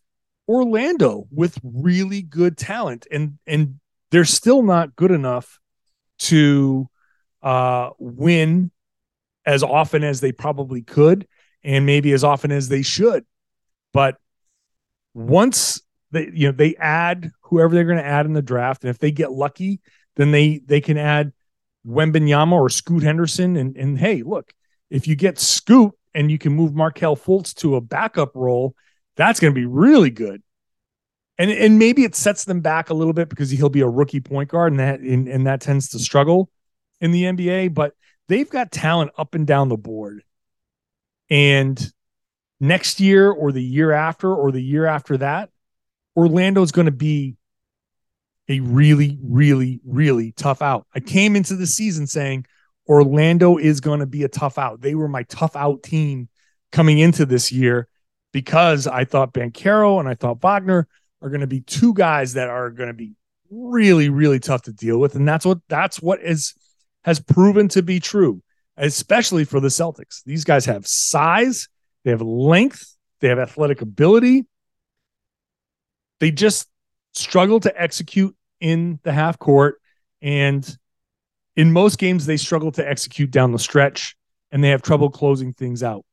Orlando 0.49 1.27
with 1.31 1.59
really 1.63 2.23
good 2.23 2.57
talent. 2.57 3.07
And 3.11 3.39
and 3.47 3.79
they're 4.11 4.25
still 4.25 4.63
not 4.63 4.97
good 4.97 5.11
enough 5.11 5.61
to 6.21 6.89
uh, 7.45 7.91
win 7.99 8.73
as 9.47 9.63
often 9.63 10.03
as 10.03 10.21
they 10.21 10.33
probably 10.33 10.83
could 10.83 11.29
and 11.63 11.87
maybe 11.87 12.13
as 12.13 12.25
often 12.25 12.51
as 12.51 12.69
they 12.69 12.83
should. 12.83 13.25
But 13.93 14.17
once 15.13 15.81
they 16.11 16.31
you 16.35 16.49
know 16.49 16.53
they 16.53 16.75
add 16.77 17.31
whoever 17.43 17.73
they're 17.73 17.85
going 17.85 17.99
to 17.99 18.05
add 18.05 18.27
in 18.27 18.33
the 18.33 18.43
draft 18.43 18.83
and 18.83 18.91
if 18.91 18.99
they 18.99 19.13
get 19.13 19.31
lucky 19.31 19.81
then 20.17 20.33
they 20.33 20.59
they 20.67 20.81
can 20.81 20.99
add 20.99 21.33
Wembanyama 21.87 22.53
or 22.53 22.69
Scoot 22.69 23.03
Henderson. 23.03 23.57
And, 23.57 23.77
and 23.77 23.99
hey, 23.99 24.23
look, 24.23 24.53
if 24.91 25.07
you 25.07 25.17
get 25.17 25.39
Scoot 25.39 25.93
and 26.15 26.31
you 26.31 26.39
can 26.39 26.53
move 26.53 26.75
Markelle 26.75 27.17
Fultz 27.17 27.55
to 27.57 27.77
a 27.77 27.81
backup 27.81 28.35
role, 28.35 28.75
that's 29.17 29.41
going 29.41 29.53
to 29.53 29.59
be 29.59 29.67
really 29.67 30.11
good. 30.11 30.43
And, 31.37 31.51
and 31.51 31.79
maybe 31.79 32.05
it 32.05 32.15
sets 32.15 32.45
them 32.45 32.61
back 32.61 32.91
a 32.91 32.95
little 32.95 33.13
bit 33.13 33.29
because 33.29 33.51
he'll 33.51 33.69
be 33.69 33.81
a 33.81 33.89
rookie 33.89 34.21
point 34.21 34.49
guard 34.49 34.73
and 34.73 34.79
that 34.79 35.01
and, 35.01 35.27
and 35.27 35.47
that 35.49 35.61
tends 35.61 35.89
to 35.91 35.99
struggle 35.99 36.49
in 37.05 37.11
the 37.11 37.25
NBA, 37.25 37.75
but 37.75 37.93
they've 38.29 38.49
got 38.49 38.73
talent 38.73 39.11
up 39.19 39.35
and 39.35 39.47
down 39.47 39.69
the 39.69 39.77
board. 39.77 40.25
And 41.29 41.93
next 42.61 42.99
year 42.99 43.31
or 43.31 43.53
the 43.53 43.63
year 43.63 43.93
after 43.93 44.35
or 44.35 44.51
the 44.51 44.63
year 44.63 44.87
after 44.87 45.19
that, 45.19 45.51
Orlando's 46.17 46.73
going 46.73 46.87
to 46.87 46.93
be 46.93 47.37
a 48.49 48.61
really, 48.61 49.19
really, 49.23 49.81
really 49.85 50.33
tough 50.33 50.63
out. 50.63 50.87
I 50.95 51.01
came 51.01 51.37
into 51.37 51.57
the 51.57 51.67
season 51.67 52.07
saying 52.07 52.47
Orlando 52.89 53.59
is 53.59 53.81
going 53.81 54.01
to 54.01 54.07
be 54.07 54.23
a 54.23 54.29
tough 54.29 54.57
out. 54.57 54.81
They 54.81 54.95
were 54.95 55.09
my 55.09 55.25
tough 55.25 55.57
out 55.57 55.83
team 55.83 56.31
coming 56.73 56.99
into 56.99 57.27
this 57.27 57.53
year 57.53 57.87
because 58.33 58.87
I 58.87 59.05
thought 59.05 59.35
Banchero 59.35 60.01
and 60.01 60.09
I 60.09 60.15
thought 60.15 60.41
Wagner 60.41 60.89
are 61.21 61.29
going 61.29 61.43
to 61.43 61.47
be 61.47 61.61
two 61.61 61.93
guys 61.93 62.33
that 62.35 62.49
are 62.49 62.71
going 62.71 62.89
to 62.89 62.95
be 62.95 63.15
really, 63.51 64.09
really 64.09 64.41
tough 64.41 64.63
to 64.63 64.73
deal 64.73 64.99
with. 64.99 65.15
And 65.17 65.29
that's 65.29 65.45
what 65.45 65.59
that's 65.69 66.01
what 66.01 66.23
is 66.23 66.55
has 67.05 67.21
proven 67.21 67.69
to 67.69 67.83
be 67.83 68.01
true, 68.01 68.43
especially 68.77 69.45
for 69.45 69.61
the 69.61 69.69
Celtics. 69.69 70.23
These 70.25 70.45
guys 70.45 70.67
have 70.67 70.87
size, 70.87 71.69
they 72.05 72.11
have 72.11 72.23
length, 72.23 72.97
they 73.21 73.29
have 73.29 73.39
athletic 73.39 73.81
ability. 73.81 74.45
They 76.21 76.31
just 76.31 76.69
struggle 77.13 77.61
to 77.61 77.81
execute 77.81 78.35
in 78.61 79.01
the 79.03 79.13
half 79.13 79.39
court. 79.39 79.81
And 80.23 80.77
in 81.57 81.73
most 81.73 81.99
games, 81.99 82.27
they 82.27 82.37
struggle 82.37 82.73
to 82.73 82.89
execute 82.89 83.31
down 83.31 83.53
the 83.53 83.59
stretch 83.59 84.17
and 84.51 84.63
they 84.63 84.71
have 84.71 84.83
trouble 84.83 85.11
closing 85.11 85.53
things 85.53 85.83
out. 85.83 86.05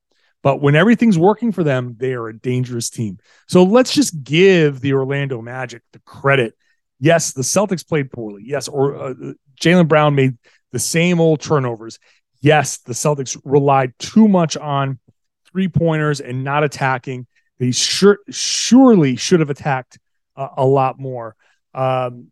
But 0.43 0.61
when 0.61 0.75
everything's 0.75 1.17
working 1.17 1.51
for 1.51 1.63
them, 1.63 1.95
they 1.99 2.13
are 2.13 2.27
a 2.27 2.37
dangerous 2.37 2.89
team. 2.89 3.19
So 3.47 3.63
let's 3.63 3.93
just 3.93 4.23
give 4.23 4.81
the 4.81 4.93
Orlando 4.93 5.41
Magic 5.41 5.83
the 5.93 5.99
credit. 5.99 6.55
Yes, 6.99 7.33
the 7.33 7.43
Celtics 7.43 7.87
played 7.87 8.11
poorly. 8.11 8.43
Yes, 8.45 8.67
or 8.67 8.95
uh, 8.95 9.13
Jaylen 9.59 9.87
Brown 9.87 10.15
made 10.15 10.37
the 10.71 10.79
same 10.79 11.19
old 11.19 11.41
turnovers. 11.41 11.99
Yes, 12.39 12.77
the 12.79 12.93
Celtics 12.93 13.39
relied 13.43 13.93
too 13.99 14.27
much 14.27 14.57
on 14.57 14.99
three 15.51 15.67
pointers 15.67 16.19
and 16.21 16.43
not 16.43 16.63
attacking. 16.63 17.27
They 17.59 17.71
sure, 17.71 18.19
surely 18.29 19.15
should 19.15 19.39
have 19.39 19.49
attacked 19.49 19.99
a, 20.35 20.47
a 20.57 20.65
lot 20.65 20.99
more. 20.99 21.35
Um, 21.73 22.31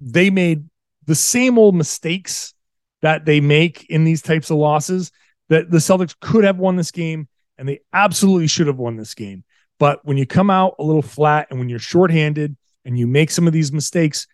they 0.00 0.30
made 0.30 0.68
the 1.06 1.14
same 1.14 1.58
old 1.58 1.74
mistakes 1.74 2.54
that 3.00 3.24
they 3.24 3.40
make 3.40 3.86
in 3.90 4.04
these 4.04 4.22
types 4.22 4.50
of 4.50 4.56
losses 4.56 5.10
that 5.48 5.70
the 5.70 5.78
Celtics 5.78 6.14
could 6.20 6.44
have 6.44 6.58
won 6.58 6.76
this 6.76 6.92
game 6.92 7.28
and 7.58 7.68
they 7.68 7.80
absolutely 7.92 8.46
should 8.46 8.68
have 8.68 8.78
won 8.78 8.96
this 8.96 9.14
game. 9.14 9.44
But 9.78 10.04
when 10.04 10.16
you 10.16 10.26
come 10.26 10.50
out 10.50 10.76
a 10.78 10.84
little 10.84 11.02
flat 11.02 11.48
and 11.50 11.58
when 11.58 11.68
you're 11.68 11.78
shorthanded 11.78 12.56
and 12.84 12.98
you 12.98 13.06
make 13.06 13.30
some 13.30 13.46
of 13.46 13.52
these 13.52 13.72
mistakes, 13.72 14.26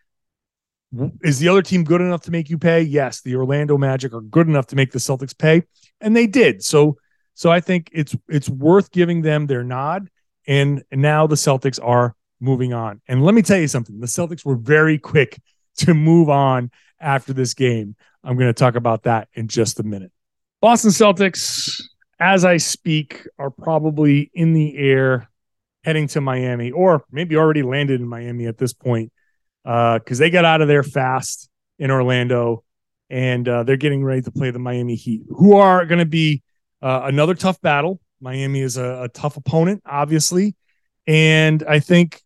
Mm-hmm. 0.94 1.26
is 1.26 1.38
the 1.38 1.48
other 1.48 1.60
team 1.60 1.84
good 1.84 2.00
enough 2.00 2.22
to 2.22 2.30
make 2.30 2.48
you 2.48 2.56
pay? 2.56 2.80
Yes, 2.80 3.20
the 3.20 3.36
Orlando 3.36 3.76
Magic 3.76 4.14
are 4.14 4.22
good 4.22 4.48
enough 4.48 4.68
to 4.68 4.76
make 4.76 4.90
the 4.90 4.98
Celtics 4.98 5.36
pay, 5.36 5.62
and 6.00 6.16
they 6.16 6.26
did. 6.26 6.64
So, 6.64 6.96
so 7.34 7.50
I 7.50 7.60
think 7.60 7.90
it's 7.92 8.16
it's 8.28 8.48
worth 8.48 8.90
giving 8.90 9.20
them 9.22 9.46
their 9.46 9.62
nod. 9.62 10.08
And 10.46 10.82
now 10.90 11.26
the 11.26 11.34
Celtics 11.34 11.78
are 11.82 12.16
moving 12.40 12.72
on. 12.72 13.02
And 13.06 13.22
let 13.22 13.34
me 13.34 13.42
tell 13.42 13.58
you 13.58 13.68
something: 13.68 14.00
the 14.00 14.06
Celtics 14.06 14.46
were 14.46 14.56
very 14.56 14.98
quick 14.98 15.38
to 15.78 15.92
move 15.92 16.30
on 16.30 16.70
after 16.98 17.34
this 17.34 17.52
game. 17.52 17.94
I'm 18.24 18.36
going 18.36 18.48
to 18.48 18.58
talk 18.58 18.74
about 18.74 19.02
that 19.02 19.28
in 19.34 19.48
just 19.48 19.80
a 19.80 19.82
minute. 19.82 20.10
Boston 20.60 20.90
Celtics, 20.90 21.82
as 22.18 22.44
I 22.44 22.56
speak, 22.56 23.28
are 23.38 23.50
probably 23.50 24.30
in 24.34 24.54
the 24.54 24.76
air 24.76 25.28
heading 25.84 26.08
to 26.08 26.20
Miami, 26.20 26.70
or 26.70 27.04
maybe 27.12 27.36
already 27.36 27.62
landed 27.62 28.00
in 28.00 28.08
Miami 28.08 28.46
at 28.46 28.58
this 28.58 28.72
point, 28.72 29.12
because 29.68 30.18
uh, 30.18 30.24
they 30.24 30.30
got 30.30 30.46
out 30.46 30.62
of 30.62 30.68
there 30.68 30.82
fast 30.82 31.50
in 31.78 31.90
Orlando, 31.90 32.64
and 33.10 33.46
uh, 33.46 33.64
they're 33.64 33.76
getting 33.76 34.02
ready 34.02 34.22
to 34.22 34.30
play 34.30 34.50
the 34.50 34.58
Miami 34.58 34.94
Heat, 34.94 35.24
who 35.28 35.56
are 35.56 35.84
going 35.84 35.98
to 35.98 36.06
be 36.06 36.42
uh, 36.80 37.02
another 37.04 37.34
tough 37.34 37.60
battle. 37.60 38.00
Miami 38.18 38.62
is 38.62 38.78
a, 38.78 39.02
a 39.02 39.08
tough 39.10 39.36
opponent, 39.36 39.82
obviously, 39.84 40.56
and 41.06 41.62
I 41.68 41.80
think 41.80 42.22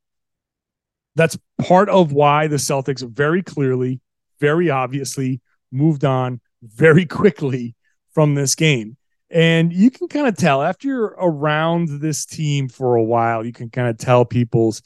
that's 1.17 1.37
part 1.61 1.89
of 1.89 2.13
why 2.13 2.47
the 2.47 2.57
Celtics 2.57 3.03
very 3.09 3.43
clearly, 3.43 4.01
very 4.39 4.71
obviously 4.71 5.41
moved 5.73 6.05
on 6.05 6.41
very 6.63 7.07
quickly 7.19 7.75
from 8.15 8.37
this 8.37 8.55
game. 8.55 8.97
And 9.31 9.73
you 9.73 9.91
can 9.91 10.07
kind 10.07 10.29
of 10.29 10.37
tell 10.37 10.63
after 10.63 10.87
you're 10.87 11.17
around 11.19 12.01
this 12.01 12.25
team 12.25 12.69
for 12.69 12.95
a 12.95 13.03
while, 13.03 13.45
you 13.45 13.53
can 13.53 13.69
kind 13.69 13.89
of 13.89 13.99
tell 13.99 14.25
people's 14.25 14.81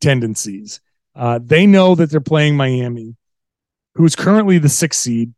tendencies. 0.00 0.80
Uh, 1.18 1.40
they 1.42 1.66
know 1.66 1.96
that 1.96 2.10
they're 2.10 2.20
playing 2.20 2.56
Miami, 2.56 3.16
who's 3.96 4.14
currently 4.14 4.58
the 4.58 4.68
sixth 4.68 5.00
seed, 5.00 5.34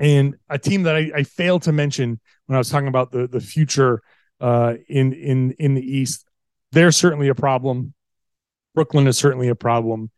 and 0.00 0.34
a 0.50 0.58
team 0.58 0.82
that 0.82 0.96
I, 0.96 1.12
I 1.14 1.22
failed 1.22 1.62
to 1.62 1.72
mention 1.72 2.20
when 2.46 2.56
I 2.56 2.58
was 2.58 2.68
talking 2.68 2.88
about 2.88 3.12
the 3.12 3.28
the 3.28 3.40
future 3.40 4.02
uh, 4.40 4.74
in 4.88 5.12
in 5.12 5.52
in 5.52 5.74
the 5.74 5.82
East. 5.82 6.26
They're 6.72 6.90
certainly 6.90 7.28
a 7.28 7.34
problem. 7.36 7.94
Brooklyn 8.74 9.06
is 9.06 9.16
certainly 9.16 9.48
a 9.48 9.54
problem. 9.54 10.10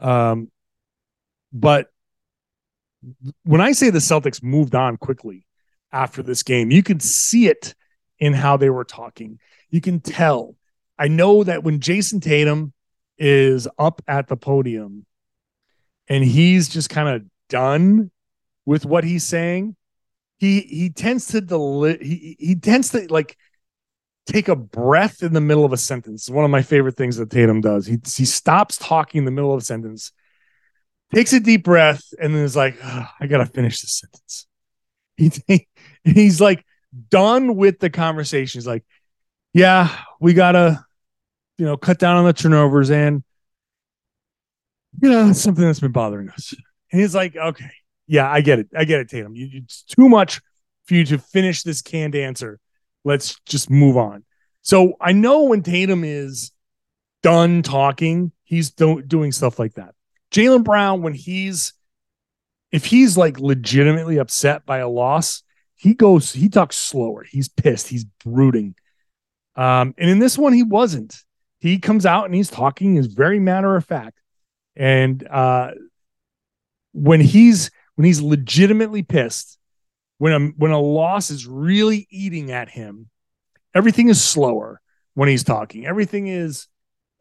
Um, 0.00 0.50
but 1.52 1.86
when 3.44 3.60
I 3.60 3.70
say 3.70 3.90
the 3.90 4.00
Celtics 4.00 4.42
moved 4.42 4.74
on 4.74 4.96
quickly 4.96 5.46
after 5.92 6.20
this 6.20 6.42
game, 6.42 6.72
you 6.72 6.82
can 6.82 6.98
see 6.98 7.46
it 7.46 7.76
in 8.18 8.32
how 8.32 8.56
they 8.56 8.70
were 8.70 8.84
talking. 8.84 9.38
You 9.70 9.80
can 9.80 10.00
tell. 10.00 10.56
I 10.98 11.06
know 11.06 11.44
that 11.44 11.62
when 11.62 11.78
Jayson 11.78 12.20
Tatum 12.20 12.72
is 13.18 13.68
up 13.78 14.02
at 14.08 14.28
the 14.28 14.36
podium 14.36 15.06
and 16.08 16.24
he's 16.24 16.68
just 16.68 16.90
kind 16.90 17.08
of 17.08 17.22
done 17.48 18.10
with 18.64 18.84
what 18.84 19.04
he's 19.04 19.24
saying, 19.24 19.76
he 20.38 20.60
he 20.60 20.90
tends 20.90 21.26
to 21.28 21.40
deli- 21.40 21.98
he 22.02 22.36
he 22.38 22.54
tends 22.54 22.90
to 22.90 23.06
like 23.12 23.36
take 24.26 24.48
a 24.48 24.56
breath 24.56 25.22
in 25.22 25.32
the 25.32 25.40
middle 25.40 25.64
of 25.64 25.72
a 25.72 25.76
sentence. 25.76 26.28
One 26.28 26.44
of 26.44 26.50
my 26.50 26.62
favorite 26.62 26.96
things 26.96 27.16
that 27.16 27.30
Tatum 27.30 27.60
does. 27.60 27.86
He 27.86 27.98
he 28.04 28.24
stops 28.24 28.76
talking 28.76 29.20
in 29.20 29.24
the 29.24 29.30
middle 29.30 29.52
of 29.52 29.60
a 29.60 29.64
sentence, 29.64 30.12
takes 31.14 31.32
a 31.32 31.40
deep 31.40 31.64
breath, 31.64 32.02
and 32.20 32.34
then 32.34 32.42
is 32.42 32.56
like, 32.56 32.76
"I 32.84 33.26
gotta 33.28 33.46
finish 33.46 33.80
this 33.80 34.00
sentence." 34.00 34.46
He 35.16 35.68
he's 36.04 36.40
like 36.40 36.64
done 37.10 37.56
with 37.56 37.78
the 37.78 37.90
conversation. 37.90 38.58
He's 38.58 38.66
like, 38.66 38.84
"Yeah, 39.52 39.96
we 40.20 40.34
gotta, 40.34 40.84
you 41.58 41.64
know, 41.64 41.76
cut 41.76 41.98
down 41.98 42.16
on 42.16 42.24
the 42.24 42.32
turnovers, 42.32 42.90
and 42.90 43.22
you 45.00 45.10
know, 45.10 45.30
it's 45.30 45.40
something 45.40 45.64
that's 45.64 45.80
been 45.80 45.92
bothering 45.92 46.28
us." 46.30 46.54
And 46.90 47.00
he's 47.00 47.14
like, 47.14 47.36
"Okay, 47.36 47.70
yeah, 48.06 48.30
I 48.30 48.40
get 48.40 48.58
it. 48.58 48.68
I 48.76 48.84
get 48.84 49.00
it, 49.00 49.08
Tatum. 49.08 49.34
You, 49.34 49.48
it's 49.52 49.82
too 49.82 50.08
much 50.08 50.40
for 50.84 50.94
you 50.94 51.04
to 51.06 51.18
finish 51.18 51.62
this 51.62 51.82
canned 51.82 52.14
answer." 52.14 52.58
Let's 53.04 53.40
just 53.46 53.68
move 53.68 53.96
on. 53.96 54.24
So 54.62 54.94
I 55.00 55.12
know 55.12 55.44
when 55.44 55.62
Tatum 55.62 56.04
is 56.04 56.52
done 57.22 57.62
talking, 57.62 58.30
he's 58.44 58.70
do- 58.70 59.02
doing 59.02 59.32
stuff 59.32 59.58
like 59.58 59.74
that. 59.74 59.94
Jaylen 60.30 60.62
Brown, 60.62 61.02
when 61.02 61.14
he's 61.14 61.72
if 62.72 62.86
he's 62.86 63.16
like 63.16 63.38
legitimately 63.38 64.16
upset 64.16 64.64
by 64.64 64.78
a 64.78 64.88
loss, 64.88 65.42
he 65.76 65.94
goes, 65.94 66.32
he 66.32 66.48
talks 66.48 66.76
slower. 66.76 67.24
He's 67.28 67.48
pissed. 67.48 67.88
He's 67.88 68.04
brooding. 68.04 68.74
Um, 69.54 69.94
and 69.98 70.08
in 70.08 70.18
this 70.18 70.38
one, 70.38 70.54
he 70.54 70.62
wasn't. 70.62 71.22
He 71.62 71.78
comes 71.78 72.04
out 72.04 72.24
and 72.24 72.34
he's 72.34 72.50
talking, 72.50 72.96
is 72.96 73.06
very 73.06 73.38
matter 73.38 73.76
of 73.76 73.84
fact. 73.84 74.18
And 74.74 75.24
uh, 75.28 75.70
when 76.90 77.20
he's 77.20 77.70
when 77.94 78.04
he's 78.04 78.20
legitimately 78.20 79.04
pissed, 79.04 79.60
when 80.18 80.32
a 80.32 80.40
when 80.56 80.72
a 80.72 80.80
loss 80.80 81.30
is 81.30 81.46
really 81.46 82.08
eating 82.10 82.50
at 82.50 82.68
him, 82.68 83.10
everything 83.76 84.08
is 84.08 84.20
slower 84.20 84.80
when 85.14 85.28
he's 85.28 85.44
talking. 85.44 85.86
Everything 85.86 86.26
is 86.26 86.66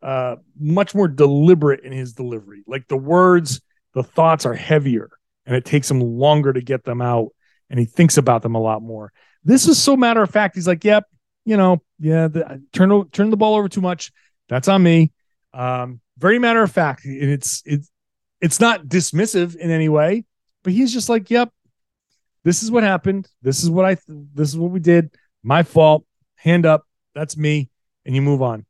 uh, 0.01 0.37
much 0.59 0.95
more 0.95 1.07
deliberate 1.07 1.81
in 1.81 1.91
his 1.91 2.13
delivery. 2.13 2.63
Like 2.65 2.87
the 2.87 2.97
words, 2.97 3.61
the 3.93 4.01
thoughts 4.01 4.47
are 4.47 4.55
heavier, 4.55 5.11
and 5.45 5.55
it 5.55 5.65
takes 5.65 5.91
him 5.91 5.99
longer 5.99 6.51
to 6.51 6.61
get 6.61 6.83
them 6.83 6.99
out, 6.99 7.27
and 7.69 7.79
he 7.79 7.85
thinks 7.85 8.17
about 8.17 8.41
them 8.41 8.55
a 8.55 8.61
lot 8.61 8.81
more. 8.81 9.13
This 9.43 9.67
is 9.67 9.79
so 9.79 9.95
matter 9.95 10.23
of 10.23 10.31
fact. 10.31 10.55
He's 10.55 10.67
like, 10.67 10.83
"Yep, 10.83 11.05
you 11.45 11.57
know, 11.57 11.83
yeah, 11.99 12.27
the, 12.27 12.63
turn 12.73 13.07
turn 13.11 13.29
the 13.29 13.37
ball 13.37 13.55
over 13.55 13.69
too 13.69 13.81
much. 13.81 14.11
That's 14.51 14.67
on 14.67 14.83
me." 14.83 15.11
Um, 15.51 15.99
very 16.19 16.37
matter 16.37 16.61
of 16.61 16.71
fact, 16.71 17.05
and 17.05 17.31
it's 17.31 17.63
it's 17.65 17.89
it's 18.39 18.59
not 18.59 18.85
dismissive 18.85 19.55
in 19.55 19.71
any 19.71 19.89
way, 19.89 20.25
but 20.61 20.73
he's 20.73 20.93
just 20.93 21.09
like, 21.09 21.31
"Yep, 21.31 21.51
this 22.43 22.63
is 22.63 22.71
what 22.71 22.83
happened. 22.83 23.27
This 23.41 23.63
is 23.63 23.69
what 23.69 23.85
I, 23.85 23.97
this 24.07 24.49
is 24.49 24.57
what 24.57 24.71
we 24.71 24.79
did. 24.79 25.11
My 25.43 25.63
fault. 25.63 26.05
Hand 26.35 26.65
up. 26.65 26.87
That's 27.13 27.37
me. 27.37 27.69
And 28.05 28.15
you 28.15 28.21
move 28.21 28.41
on. 28.41 28.65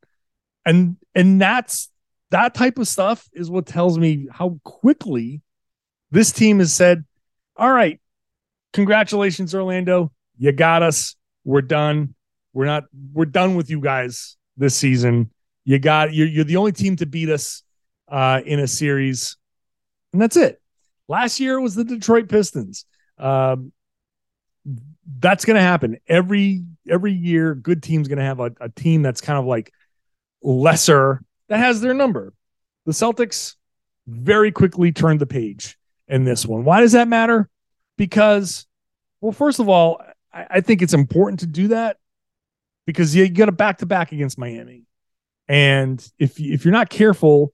And, 0.66 0.98
and 1.16 1.42
that's, 1.42 1.90
that 2.32 2.54
type 2.54 2.78
of 2.78 2.88
stuff 2.88 3.30
is 3.34 3.50
what 3.50 3.66
tells 3.66 3.98
me 3.98 4.28
how 4.32 4.60
quickly 4.64 5.42
this 6.12 6.32
team 6.32 6.60
has 6.60 6.74
said, 6.74 7.06
all 7.56 7.72
right, 7.72 8.00
congratulations, 8.74 9.56
Orlando. 9.56 10.12
You 10.38 10.52
got 10.52 10.84
us. 10.84 11.16
We're 11.46 11.62
done. 11.62 12.16
We're 12.54 12.66
not, 12.66 12.84
we're 13.14 13.26
done 13.26 13.56
with 13.56 13.70
you 13.70 13.80
guys 13.80 14.36
this 14.58 14.76
season. 14.76 15.32
You 15.72 15.80
got, 15.80 16.14
you're, 16.14 16.28
you're 16.28 16.44
the 16.44 16.58
only 16.58 16.74
team 16.74 16.98
to 16.98 17.06
beat 17.06 17.30
us 17.30 17.64
uh, 18.10 18.42
in 18.46 18.60
a 18.60 18.68
series. 18.68 19.38
And 20.12 20.22
that's 20.22 20.36
it. 20.36 20.62
Last 21.08 21.40
year 21.40 21.62
was 21.62 21.76
the 21.76 21.86
Detroit 21.86 22.28
Pistons. 22.28 22.84
Um, 23.18 23.72
that's 25.18 25.46
going 25.46 25.56
to 25.56 25.62
happen 25.62 25.98
every 26.10 26.66
every 26.90 27.14
year. 27.14 27.56
Good 27.56 27.82
team's 27.82 28.10
going 28.10 28.18
to 28.18 28.26
have 28.26 28.42
a, 28.42 28.52
a 28.60 28.68
team 28.68 29.02
that's 29.02 29.22
kind 29.22 29.40
of 29.40 29.46
like 29.46 29.72
lesser 30.44 31.24
that 31.48 31.60
has 31.60 31.80
their 31.80 31.94
number. 31.94 32.34
The 32.86 32.92
Celtics 32.92 33.56
very 34.08 34.52
quickly 34.52 34.92
turned 34.92 35.22
the 35.22 35.26
page 35.26 35.78
in 36.10 36.26
this 36.26 36.46
one. 36.46 36.66
Why 36.66 36.82
does 36.82 36.92
that 36.92 37.08
matter? 37.08 37.50
Because, 37.98 38.68
well, 39.22 39.32
first 39.32 39.60
of 39.60 39.70
all, 39.70 40.02
I, 40.34 40.48
I 40.50 40.62
think 40.62 40.82
it's 40.82 40.94
important 40.94 41.40
to 41.42 41.48
do 41.48 41.70
that 41.70 41.96
because 42.86 43.16
you, 43.16 43.24
you 43.24 43.30
got 43.30 43.48
a 43.48 43.54
back 43.54 43.78
to 43.78 43.86
back 43.86 44.12
against 44.12 44.38
Miami, 44.38 44.84
and 45.52 46.10
if 46.18 46.40
if 46.40 46.64
you're 46.64 46.72
not 46.72 46.90
careful, 46.90 47.54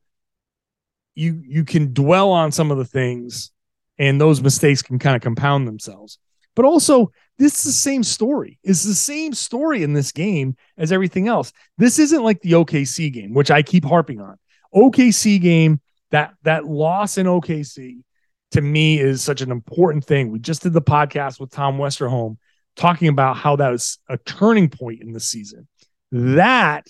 you 1.16 1.42
you 1.44 1.66
can 1.66 1.94
dwell 1.94 2.32
on 2.32 2.52
some 2.52 2.70
of 2.70 2.78
the 2.78 2.86
things 2.86 3.52
and 3.98 4.22
those 4.22 4.40
mistakes 4.40 4.84
can 4.84 5.00
kind 5.00 5.16
of 5.16 5.24
compound 5.24 5.68
themselves. 5.68 6.20
But 6.56 6.66
also, 6.66 7.12
this 7.40 7.58
is 7.58 7.64
the 7.64 7.72
same 7.72 8.04
story. 8.04 8.60
It's 8.64 8.84
the 8.84 8.94
same 8.94 9.34
story 9.34 9.82
in 9.82 9.94
this 9.94 10.12
game 10.12 10.56
as 10.78 10.92
everything 10.92 11.28
else. 11.28 11.52
This 11.80 11.98
isn't 11.98 12.22
like 12.22 12.40
the 12.42 12.52
OKC 12.52 13.12
game, 13.12 13.34
which 13.34 13.50
I 13.50 13.64
keep 13.64 13.84
harping 13.84 14.22
on. 14.22 14.38
OKC 14.76 15.42
game, 15.42 15.82
that 16.12 16.36
that 16.44 16.66
loss 16.66 17.18
in 17.18 17.26
OKC 17.26 18.04
to 18.52 18.62
me 18.62 19.00
is 19.00 19.24
such 19.24 19.42
an 19.42 19.50
important 19.50 20.06
thing. 20.06 20.30
We 20.32 20.38
just 20.38 20.62
did 20.62 20.74
the 20.74 20.84
podcast 20.84 21.40
with 21.40 21.50
Tom 21.50 21.80
Westerholm 21.80 22.38
talking 22.76 23.08
about 23.08 23.38
how 23.38 23.56
that 23.56 23.72
was 23.72 23.98
a 24.08 24.18
turning 24.20 24.70
point 24.70 25.02
in 25.02 25.14
the 25.14 25.20
season. 25.20 25.68
That 26.12 26.86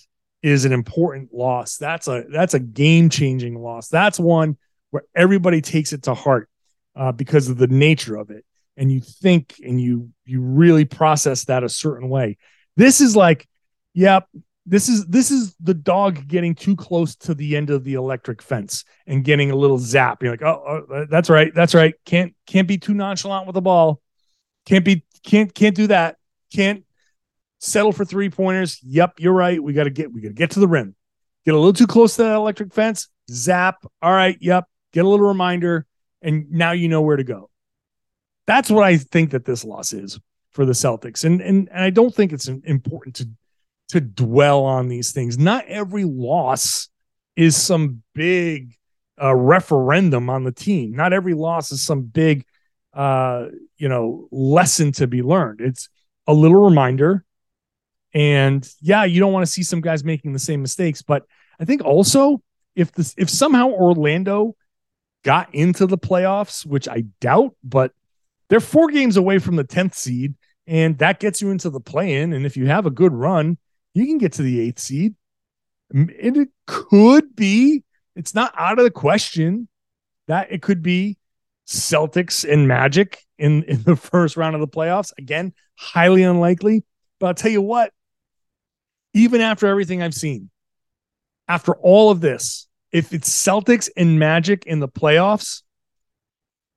is 0.47 0.65
an 0.65 0.73
important 0.73 1.33
loss. 1.33 1.77
That's 1.77 2.07
a 2.07 2.25
that's 2.29 2.53
a 2.53 2.59
game-changing 2.59 3.55
loss. 3.55 3.89
That's 3.89 4.19
one 4.19 4.57
where 4.91 5.03
everybody 5.15 5.61
takes 5.61 5.93
it 5.93 6.03
to 6.03 6.13
heart 6.13 6.49
uh, 6.95 7.11
because 7.11 7.49
of 7.49 7.57
the 7.57 7.67
nature 7.67 8.15
of 8.15 8.31
it 8.31 8.45
and 8.77 8.91
you 8.91 9.01
think 9.01 9.55
and 9.63 9.81
you 9.81 10.09
you 10.25 10.41
really 10.41 10.85
process 10.85 11.45
that 11.45 11.63
a 11.63 11.69
certain 11.69 12.09
way 12.09 12.37
this 12.77 13.01
is 13.01 13.15
like 13.15 13.47
yep 13.93 14.27
this 14.67 14.89
is 14.89 15.05
this 15.07 15.31
is 15.31 15.55
the 15.61 15.73
dog 15.73 16.27
getting 16.27 16.53
too 16.53 16.75
close 16.75 17.15
to 17.15 17.33
the 17.33 17.55
end 17.55 17.69
of 17.69 17.85
the 17.85 17.93
electric 17.93 18.41
fence 18.41 18.83
and 19.07 19.23
getting 19.23 19.49
a 19.49 19.55
little 19.55 19.77
zap. 19.77 20.21
You're 20.21 20.33
like, 20.33 20.41
oh, 20.41 20.85
oh 20.89 21.05
that's 21.09 21.29
right, 21.29 21.55
that's 21.55 21.73
right. 21.73 21.95
Can't 22.05 22.35
can't 22.45 22.67
be 22.67 22.77
too 22.77 22.93
nonchalant 22.93 23.47
with 23.47 23.53
the 23.53 23.61
ball. 23.61 24.01
Can't 24.65 24.83
be 24.83 25.05
can't 25.23 25.53
can't 25.55 25.73
do 25.73 25.87
that. 25.87 26.17
Can't 26.53 26.83
settle 27.59 27.91
for 27.91 28.05
three 28.05 28.29
pointers. 28.29 28.79
Yep, 28.83 29.13
you're 29.19 29.33
right. 29.33 29.61
We 29.61 29.73
got 29.73 29.85
to 29.85 29.89
get 29.89 30.11
we 30.11 30.21
got 30.21 30.29
to 30.29 30.33
get 30.33 30.51
to 30.51 30.59
the 30.59 30.67
rim. 30.67 30.95
Get 31.45 31.53
a 31.53 31.57
little 31.57 31.73
too 31.73 31.87
close 31.87 32.15
to 32.15 32.23
that 32.23 32.35
electric 32.35 32.73
fence. 32.73 33.07
Zap. 33.29 33.77
All 34.01 34.11
right. 34.11 34.37
Yep. 34.39 34.65
Get 34.93 35.05
a 35.05 35.07
little 35.07 35.27
reminder, 35.27 35.85
and 36.21 36.51
now 36.51 36.71
you 36.71 36.87
know 36.87 37.01
where 37.01 37.17
to 37.17 37.23
go. 37.23 37.49
That's 38.45 38.69
what 38.69 38.83
I 38.83 38.97
think 38.97 39.31
that 39.31 39.45
this 39.45 39.63
loss 39.63 39.93
is 39.93 40.19
for 40.51 40.65
the 40.65 40.73
Celtics, 40.73 41.23
and 41.23 41.41
and, 41.41 41.69
and 41.71 41.83
I 41.83 41.89
don't 41.89 42.13
think 42.13 42.33
it's 42.33 42.47
important 42.47 43.15
to 43.17 43.29
to 43.89 44.01
dwell 44.01 44.63
on 44.63 44.87
these 44.87 45.11
things. 45.11 45.37
Not 45.37 45.65
every 45.67 46.03
loss 46.03 46.89
is 47.35 47.55
some 47.55 48.01
big 48.13 48.75
uh, 49.21 49.35
referendum 49.35 50.29
on 50.29 50.43
the 50.43 50.51
team. 50.51 50.93
Not 50.93 51.13
every 51.13 51.33
loss 51.33 51.71
is 51.71 51.81
some 51.81 52.03
big, 52.03 52.45
uh, 52.93 53.47
you 53.77 53.87
know, 53.87 54.27
lesson 54.31 54.91
to 54.93 55.07
be 55.07 55.21
learned. 55.21 55.61
It's 55.61 55.89
a 56.25 56.33
little 56.33 56.61
reminder. 56.61 57.23
And 58.13 58.67
yeah, 58.81 59.03
you 59.03 59.19
don't 59.19 59.33
want 59.33 59.45
to 59.45 59.51
see 59.51 59.63
some 59.63 59.81
guys 59.81 60.03
making 60.03 60.33
the 60.33 60.39
same 60.39 60.61
mistakes, 60.61 61.01
but 61.01 61.23
I 61.59 61.65
think 61.65 61.83
also 61.83 62.41
if 62.75 62.91
this 62.91 63.13
if 63.17 63.29
somehow 63.29 63.69
Orlando 63.69 64.55
got 65.23 65.53
into 65.53 65.85
the 65.87 65.97
playoffs, 65.97 66.65
which 66.65 66.87
I 66.87 67.03
doubt, 67.19 67.55
but 67.63 67.91
they're 68.49 68.59
four 68.59 68.87
games 68.87 69.17
away 69.17 69.39
from 69.39 69.55
the 69.57 69.63
10th 69.63 69.95
seed, 69.95 70.35
and 70.67 70.97
that 70.99 71.19
gets 71.19 71.41
you 71.41 71.49
into 71.49 71.69
the 71.69 71.79
play 71.79 72.21
in. 72.21 72.33
And 72.33 72.45
if 72.45 72.55
you 72.55 72.67
have 72.67 72.85
a 72.85 72.91
good 72.91 73.13
run, 73.13 73.57
you 73.93 74.05
can 74.05 74.17
get 74.17 74.33
to 74.33 74.41
the 74.41 74.59
eighth 74.59 74.79
seed. 74.79 75.15
And 75.91 76.11
it 76.11 76.49
could 76.65 77.35
be, 77.35 77.83
it's 78.15 78.35
not 78.35 78.53
out 78.57 78.77
of 78.77 78.85
the 78.85 78.91
question 78.91 79.67
that 80.27 80.51
it 80.51 80.61
could 80.61 80.81
be 80.81 81.17
Celtics 81.67 82.49
and 82.49 82.67
Magic 82.67 83.23
in, 83.37 83.63
in 83.63 83.83
the 83.83 83.95
first 83.97 84.37
round 84.37 84.55
of 84.55 84.61
the 84.61 84.67
playoffs. 84.67 85.11
Again, 85.17 85.53
highly 85.75 86.23
unlikely. 86.23 86.83
But 87.19 87.27
I'll 87.27 87.33
tell 87.33 87.51
you 87.51 87.61
what, 87.61 87.91
even 89.17 89.41
after 89.41 89.67
everything 89.67 90.01
I've 90.01 90.13
seen, 90.13 90.49
after 91.47 91.75
all 91.75 92.11
of 92.11 92.21
this, 92.21 92.67
if 92.91 93.13
it's 93.13 93.29
Celtics 93.29 93.89
and 93.97 94.19
Magic 94.19 94.65
in 94.65 94.79
the 94.79 94.87
playoffs, 94.87 95.63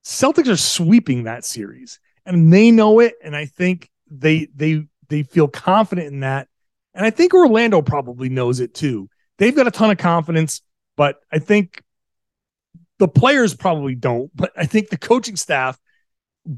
Celtics 0.05 0.49
are 0.49 0.57
sweeping 0.57 1.25
that 1.25 1.45
series. 1.45 2.01
And 2.27 2.53
they 2.53 2.71
know 2.71 3.01
it. 3.01 3.15
And 3.23 3.37
I 3.37 3.47
think 3.47 3.91
they 4.11 4.49
they 4.55 4.87
they 5.09 5.23
feel 5.23 5.49
confident 5.49 6.09
in 6.09 6.21
that. 6.21 6.49
And 6.95 7.05
I 7.05 7.11
think 7.11 7.35
Orlando 7.35 7.83
probably 7.83 8.29
knows 8.29 8.61
it 8.61 8.75
too. 8.75 9.09
They've 9.39 9.55
got 9.55 9.67
a 9.67 9.71
ton 9.71 9.91
of 9.91 9.99
confidence, 9.99 10.61
but 10.97 11.17
I 11.33 11.39
think 11.39 11.83
the 12.99 13.09
players 13.09 13.55
probably 13.55 13.95
don't. 13.95 14.31
But 14.35 14.53
I 14.57 14.67
think 14.67 14.89
the 14.89 14.99
coaching 14.99 15.37
staff 15.37 15.79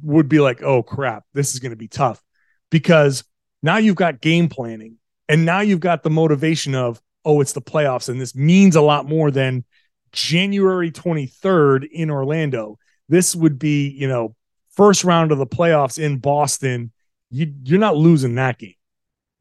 would 0.03 0.29
be 0.29 0.41
like, 0.41 0.63
oh 0.63 0.83
crap, 0.83 1.25
this 1.35 1.55
is 1.55 1.61
going 1.61 1.71
to 1.71 1.77
be 1.77 1.89
tough. 1.89 2.23
Because 2.71 3.25
now 3.63 3.77
you've 3.77 3.97
got 3.97 4.21
game 4.21 4.49
planning 4.49 4.99
and 5.33 5.45
now 5.45 5.61
you've 5.61 5.81
got 5.81 6.03
the 6.03 6.11
motivation 6.11 6.75
of, 6.75 7.01
oh, 7.25 7.41
it's 7.41 7.53
the 7.53 7.63
playoffs. 7.63 8.09
And 8.09 8.21
this 8.21 8.35
means 8.35 8.77
a 8.77 8.83
lot 8.83 9.09
more 9.09 9.31
than 9.31 9.65
January 10.13 10.91
23rd 10.91 11.89
in 11.91 12.11
Orlando. 12.11 12.79
This 13.09 13.35
would 13.35 13.59
be, 13.59 13.89
you 13.89 14.09
know, 14.09 14.35
first 14.71 15.05
round 15.05 15.33
of 15.33 15.39
the 15.39 15.47
playoffs 15.47 15.99
in 15.99 16.19
Boston. 16.19 16.93
You, 17.31 17.53
you're 17.65 17.79
not 17.79 17.97
losing 17.97 18.35
that 18.37 18.59
game 18.59 18.75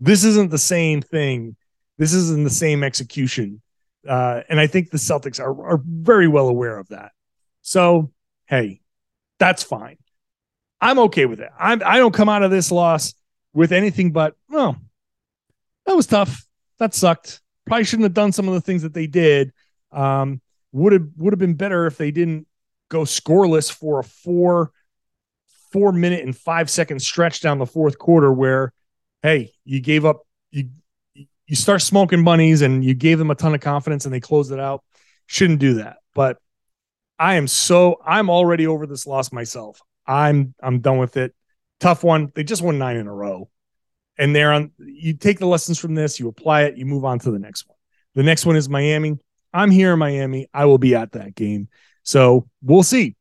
this 0.02 0.24
isn't 0.24 0.50
the 0.50 0.58
same 0.58 1.02
thing. 1.02 1.56
This 1.98 2.12
isn't 2.14 2.44
the 2.44 2.50
same 2.50 2.84
execution. 2.84 3.62
Uh, 4.08 4.42
and 4.50 4.60
I 4.60 4.66
think 4.66 4.90
the 4.90 4.98
Celtics 4.98 5.40
are, 5.40 5.64
are 5.64 5.82
very 5.86 6.28
well 6.28 6.50
aware 6.50 6.78
of 6.78 6.90
that. 6.90 7.12
So, 7.62 8.12
hey, 8.48 8.82
that's 9.38 9.62
fine. 9.62 9.98
I'm 10.82 10.98
okay 11.00 11.28
with 11.28 11.40
it. 11.40 11.52
I'm, 11.58 11.84
I 11.86 12.00
don't 12.00 12.14
come 12.14 12.28
out 12.28 12.42
of 12.42 12.50
this 12.50 12.72
loss 12.72 13.14
with 13.54 13.72
anything 13.72 14.12
but, 14.12 14.36
well, 14.50 14.76
that 15.86 15.96
was 15.96 16.08
tough. 16.08 16.46
That 16.80 16.94
sucked. 16.94 17.42
Probably 17.66 17.84
shouldn't 17.84 18.06
have 18.06 18.14
done 18.14 18.32
some 18.32 18.48
of 18.48 18.54
the 18.54 18.62
things 18.62 18.82
that 18.82 18.94
they 18.94 19.08
did. 19.08 19.54
Um, 19.92 20.42
would 20.72 20.94
have 20.94 21.08
would 21.18 21.34
have 21.34 21.40
been 21.40 21.56
better 21.56 21.86
if 21.86 21.98
they 21.98 22.12
didn't 22.12 22.48
go 22.90 23.02
scoreless 23.02 23.72
for 23.72 24.00
a 24.00 24.04
four 24.04 24.72
four 25.72 25.92
minute 25.92 26.24
and 26.24 26.36
five 26.36 26.70
second 26.70 27.02
stretch 27.02 27.42
down 27.42 27.58
the 27.58 27.66
fourth 27.66 27.98
quarter 27.98 28.32
where 28.32 28.74
hey, 29.22 29.52
you 29.64 29.80
gave 29.80 30.06
up 30.06 30.22
you 30.52 30.70
you 31.46 31.56
start 31.56 31.82
smoking 31.82 32.24
bunnies 32.24 32.62
and 32.62 32.84
you 32.84 32.94
gave 32.94 33.18
them 33.20 33.30
a 33.30 33.36
ton 33.36 33.54
of 33.54 33.62
confidence 33.62 34.06
and 34.06 34.14
they 34.14 34.20
closed 34.20 34.52
it 34.52 34.60
out. 34.60 34.84
Shouldn't 35.28 35.60
do 35.60 35.76
that. 35.76 35.98
But 36.16 36.38
I 37.20 37.36
am 37.36 37.48
so 37.48 38.02
I'm 38.06 38.30
already 38.30 38.66
over 38.66 38.88
this 38.88 39.06
loss 39.06 39.32
myself. 39.32 39.82
I'm 40.08 40.56
I'm 40.64 40.80
done 40.80 40.98
with 40.98 41.18
it. 41.18 41.36
Tough 41.80 42.04
one. 42.04 42.32
They 42.34 42.44
just 42.44 42.62
won 42.62 42.78
nine 42.80 42.98
in 42.98 43.08
a 43.08 43.14
row. 43.14 43.50
And 44.22 44.36
they're 44.36 44.54
on 44.54 44.72
you 44.78 45.14
take 45.14 45.40
the 45.40 45.48
lessons 45.48 45.80
from 45.80 45.96
this, 45.96 46.20
you 46.20 46.30
apply 46.30 46.64
it, 46.64 46.78
you 46.78 46.86
move 46.86 47.04
on 47.04 47.20
to 47.20 47.32
the 47.32 47.40
next 47.40 47.68
one. 47.68 47.78
The 48.16 48.24
next 48.24 48.46
one 48.46 48.56
is 48.56 48.70
Miami. 48.70 49.18
I'm 49.54 49.72
here 49.72 49.94
in 49.94 50.00
Miami. 50.00 50.48
I 50.54 50.66
will 50.66 50.78
be 50.78 50.96
at 50.96 51.14
that 51.14 51.36
game. 51.36 51.68
So 52.04 52.48
we'll 52.62 52.84
see. 52.84 53.16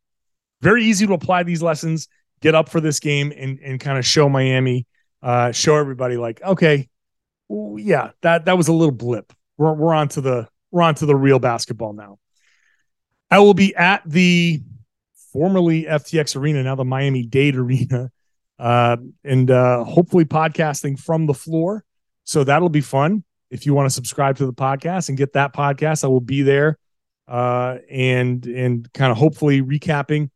Very 0.61 0.85
easy 0.85 1.07
to 1.07 1.15
apply 1.15 1.43
these 1.43 1.63
lessons, 1.63 2.07
get 2.41 2.55
up 2.55 2.69
for 2.69 2.81
this 2.81 3.01
game 3.01 3.33
and, 3.37 3.59
and 3.61 3.81
kind 3.81 3.99
of 3.99 4.07
show 4.07 4.29
Miami 4.29 4.87
uh, 5.23 5.53
show 5.53 5.77
everybody 5.77 6.17
like, 6.17 6.43
okay, 6.43 6.89
well, 7.49 7.79
yeah, 7.79 8.11
that 8.23 8.47
that 8.47 8.57
was 8.57 8.69
a 8.69 8.73
little 8.73 8.95
blip. 8.95 9.33
We're 9.57 9.73
we're 9.73 9.95
on 9.95 10.09
to 10.11 10.21
the 10.21 10.49
we're 10.71 10.83
on 10.83 10.95
to 10.97 11.07
the 11.07 11.17
real 11.17 11.39
basketball 11.39 11.93
now. 11.93 12.19
I 13.31 13.41
will 13.41 13.55
be 13.55 13.75
at 13.75 14.03
the 14.07 14.63
formerly 15.33 15.85
FTX 15.85 16.37
Arena, 16.37 16.63
now 16.63 16.75
the 16.75 16.85
Miami 16.85 17.25
Dade 17.25 17.57
Arena, 17.57 18.11
uh, 18.61 18.99
and 19.25 19.51
uh, 19.51 19.83
hopefully 19.85 20.27
podcasting 20.27 21.01
from 21.01 21.27
the 21.27 21.35
floor. 21.35 21.83
So 22.25 22.44
that'll 22.44 22.68
be 22.68 22.83
fun. 22.83 23.25
If 23.51 23.66
you 23.66 23.75
want 23.75 23.87
to 23.87 23.90
subscribe 23.90 24.37
to 24.37 24.46
the 24.46 24.53
podcast 24.53 25.09
and 25.09 25.18
get 25.18 25.33
that 25.33 25.55
podcast, 25.55 26.05
I 26.05 26.09
will 26.09 26.20
be 26.20 26.42
there 26.42 26.79
uh, 27.27 27.79
and 27.90 28.44
and 28.46 28.92
kind 28.92 29.11
of 29.11 29.16
hopefully 29.16 29.62
recapping 29.62 30.31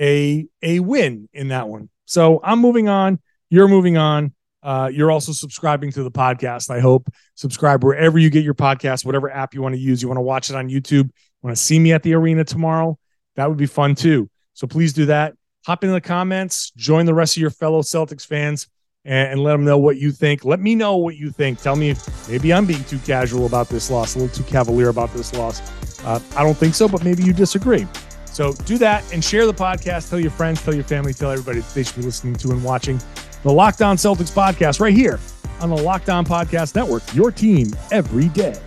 a 0.00 0.46
a 0.62 0.80
win 0.80 1.28
in 1.32 1.48
that 1.48 1.68
one. 1.68 1.90
So 2.06 2.40
I'm 2.44 2.60
moving 2.60 2.88
on. 2.88 3.18
You're 3.50 3.68
moving 3.68 3.96
on. 3.96 4.34
Uh, 4.62 4.90
you're 4.90 5.10
also 5.10 5.32
subscribing 5.32 5.92
to 5.92 6.02
the 6.02 6.10
podcast. 6.10 6.70
I 6.70 6.80
hope 6.80 7.10
subscribe 7.34 7.84
wherever 7.84 8.18
you 8.18 8.30
get 8.30 8.44
your 8.44 8.54
podcast, 8.54 9.04
whatever 9.04 9.30
app 9.30 9.52
you 9.52 9.60
want 9.60 9.74
to 9.74 9.80
use. 9.80 10.00
You 10.00 10.08
want 10.08 10.18
to 10.18 10.22
watch 10.22 10.48
it 10.48 10.56
on 10.56 10.70
YouTube. 10.70 11.10
Want 11.42 11.54
to 11.56 11.62
see 11.62 11.78
me 11.78 11.92
at 11.92 12.02
the 12.02 12.14
arena 12.14 12.44
tomorrow? 12.44 12.98
That 13.36 13.48
would 13.48 13.58
be 13.58 13.66
fun 13.66 13.94
too. 13.94 14.30
So 14.54 14.66
please 14.66 14.92
do 14.92 15.06
that. 15.06 15.34
Hop 15.66 15.82
in 15.82 15.90
the 15.90 16.00
comments. 16.00 16.70
Join 16.76 17.06
the 17.06 17.14
rest 17.14 17.36
of 17.36 17.40
your 17.40 17.50
fellow 17.50 17.80
Celtics 17.80 18.26
fans 18.26 18.68
and, 19.04 19.32
and 19.32 19.42
let 19.42 19.52
them 19.52 19.64
know 19.64 19.78
what 19.78 19.96
you 19.96 20.10
think. 20.10 20.44
Let 20.44 20.60
me 20.60 20.74
know 20.74 20.96
what 20.96 21.16
you 21.16 21.30
think. 21.30 21.60
Tell 21.60 21.74
me 21.74 21.90
if 21.90 22.28
maybe 22.28 22.52
I'm 22.52 22.66
being 22.66 22.84
too 22.84 22.98
casual 22.98 23.46
about 23.46 23.68
this 23.68 23.90
loss, 23.90 24.14
a 24.14 24.18
little 24.18 24.34
too 24.34 24.44
cavalier 24.44 24.90
about 24.90 25.12
this 25.14 25.32
loss. 25.34 25.60
Uh, 26.04 26.20
I 26.36 26.42
don't 26.42 26.56
think 26.56 26.74
so, 26.74 26.86
but 26.86 27.02
maybe 27.02 27.22
you 27.22 27.32
disagree. 27.32 27.86
So 28.26 28.52
do 28.66 28.76
that 28.78 29.10
and 29.12 29.24
share 29.24 29.46
the 29.46 29.54
podcast. 29.54 30.10
Tell 30.10 30.20
your 30.20 30.30
friends, 30.30 30.62
tell 30.62 30.74
your 30.74 30.84
family, 30.84 31.14
tell 31.14 31.30
everybody 31.30 31.60
that 31.60 31.74
they 31.74 31.82
should 31.82 31.96
be 31.96 32.02
listening 32.02 32.34
to 32.36 32.50
and 32.50 32.62
watching 32.62 33.00
the 33.42 33.52
Locked 33.52 33.80
On 33.80 33.96
Celtics 33.96 34.32
podcast 34.32 34.80
right 34.80 34.94
here 34.94 35.18
on 35.60 35.70
the 35.70 35.76
Locked 35.76 36.10
On 36.10 36.26
Podcast 36.26 36.74
Network, 36.74 37.02
your 37.14 37.30
team 37.30 37.68
every 37.90 38.28
day. 38.30 38.60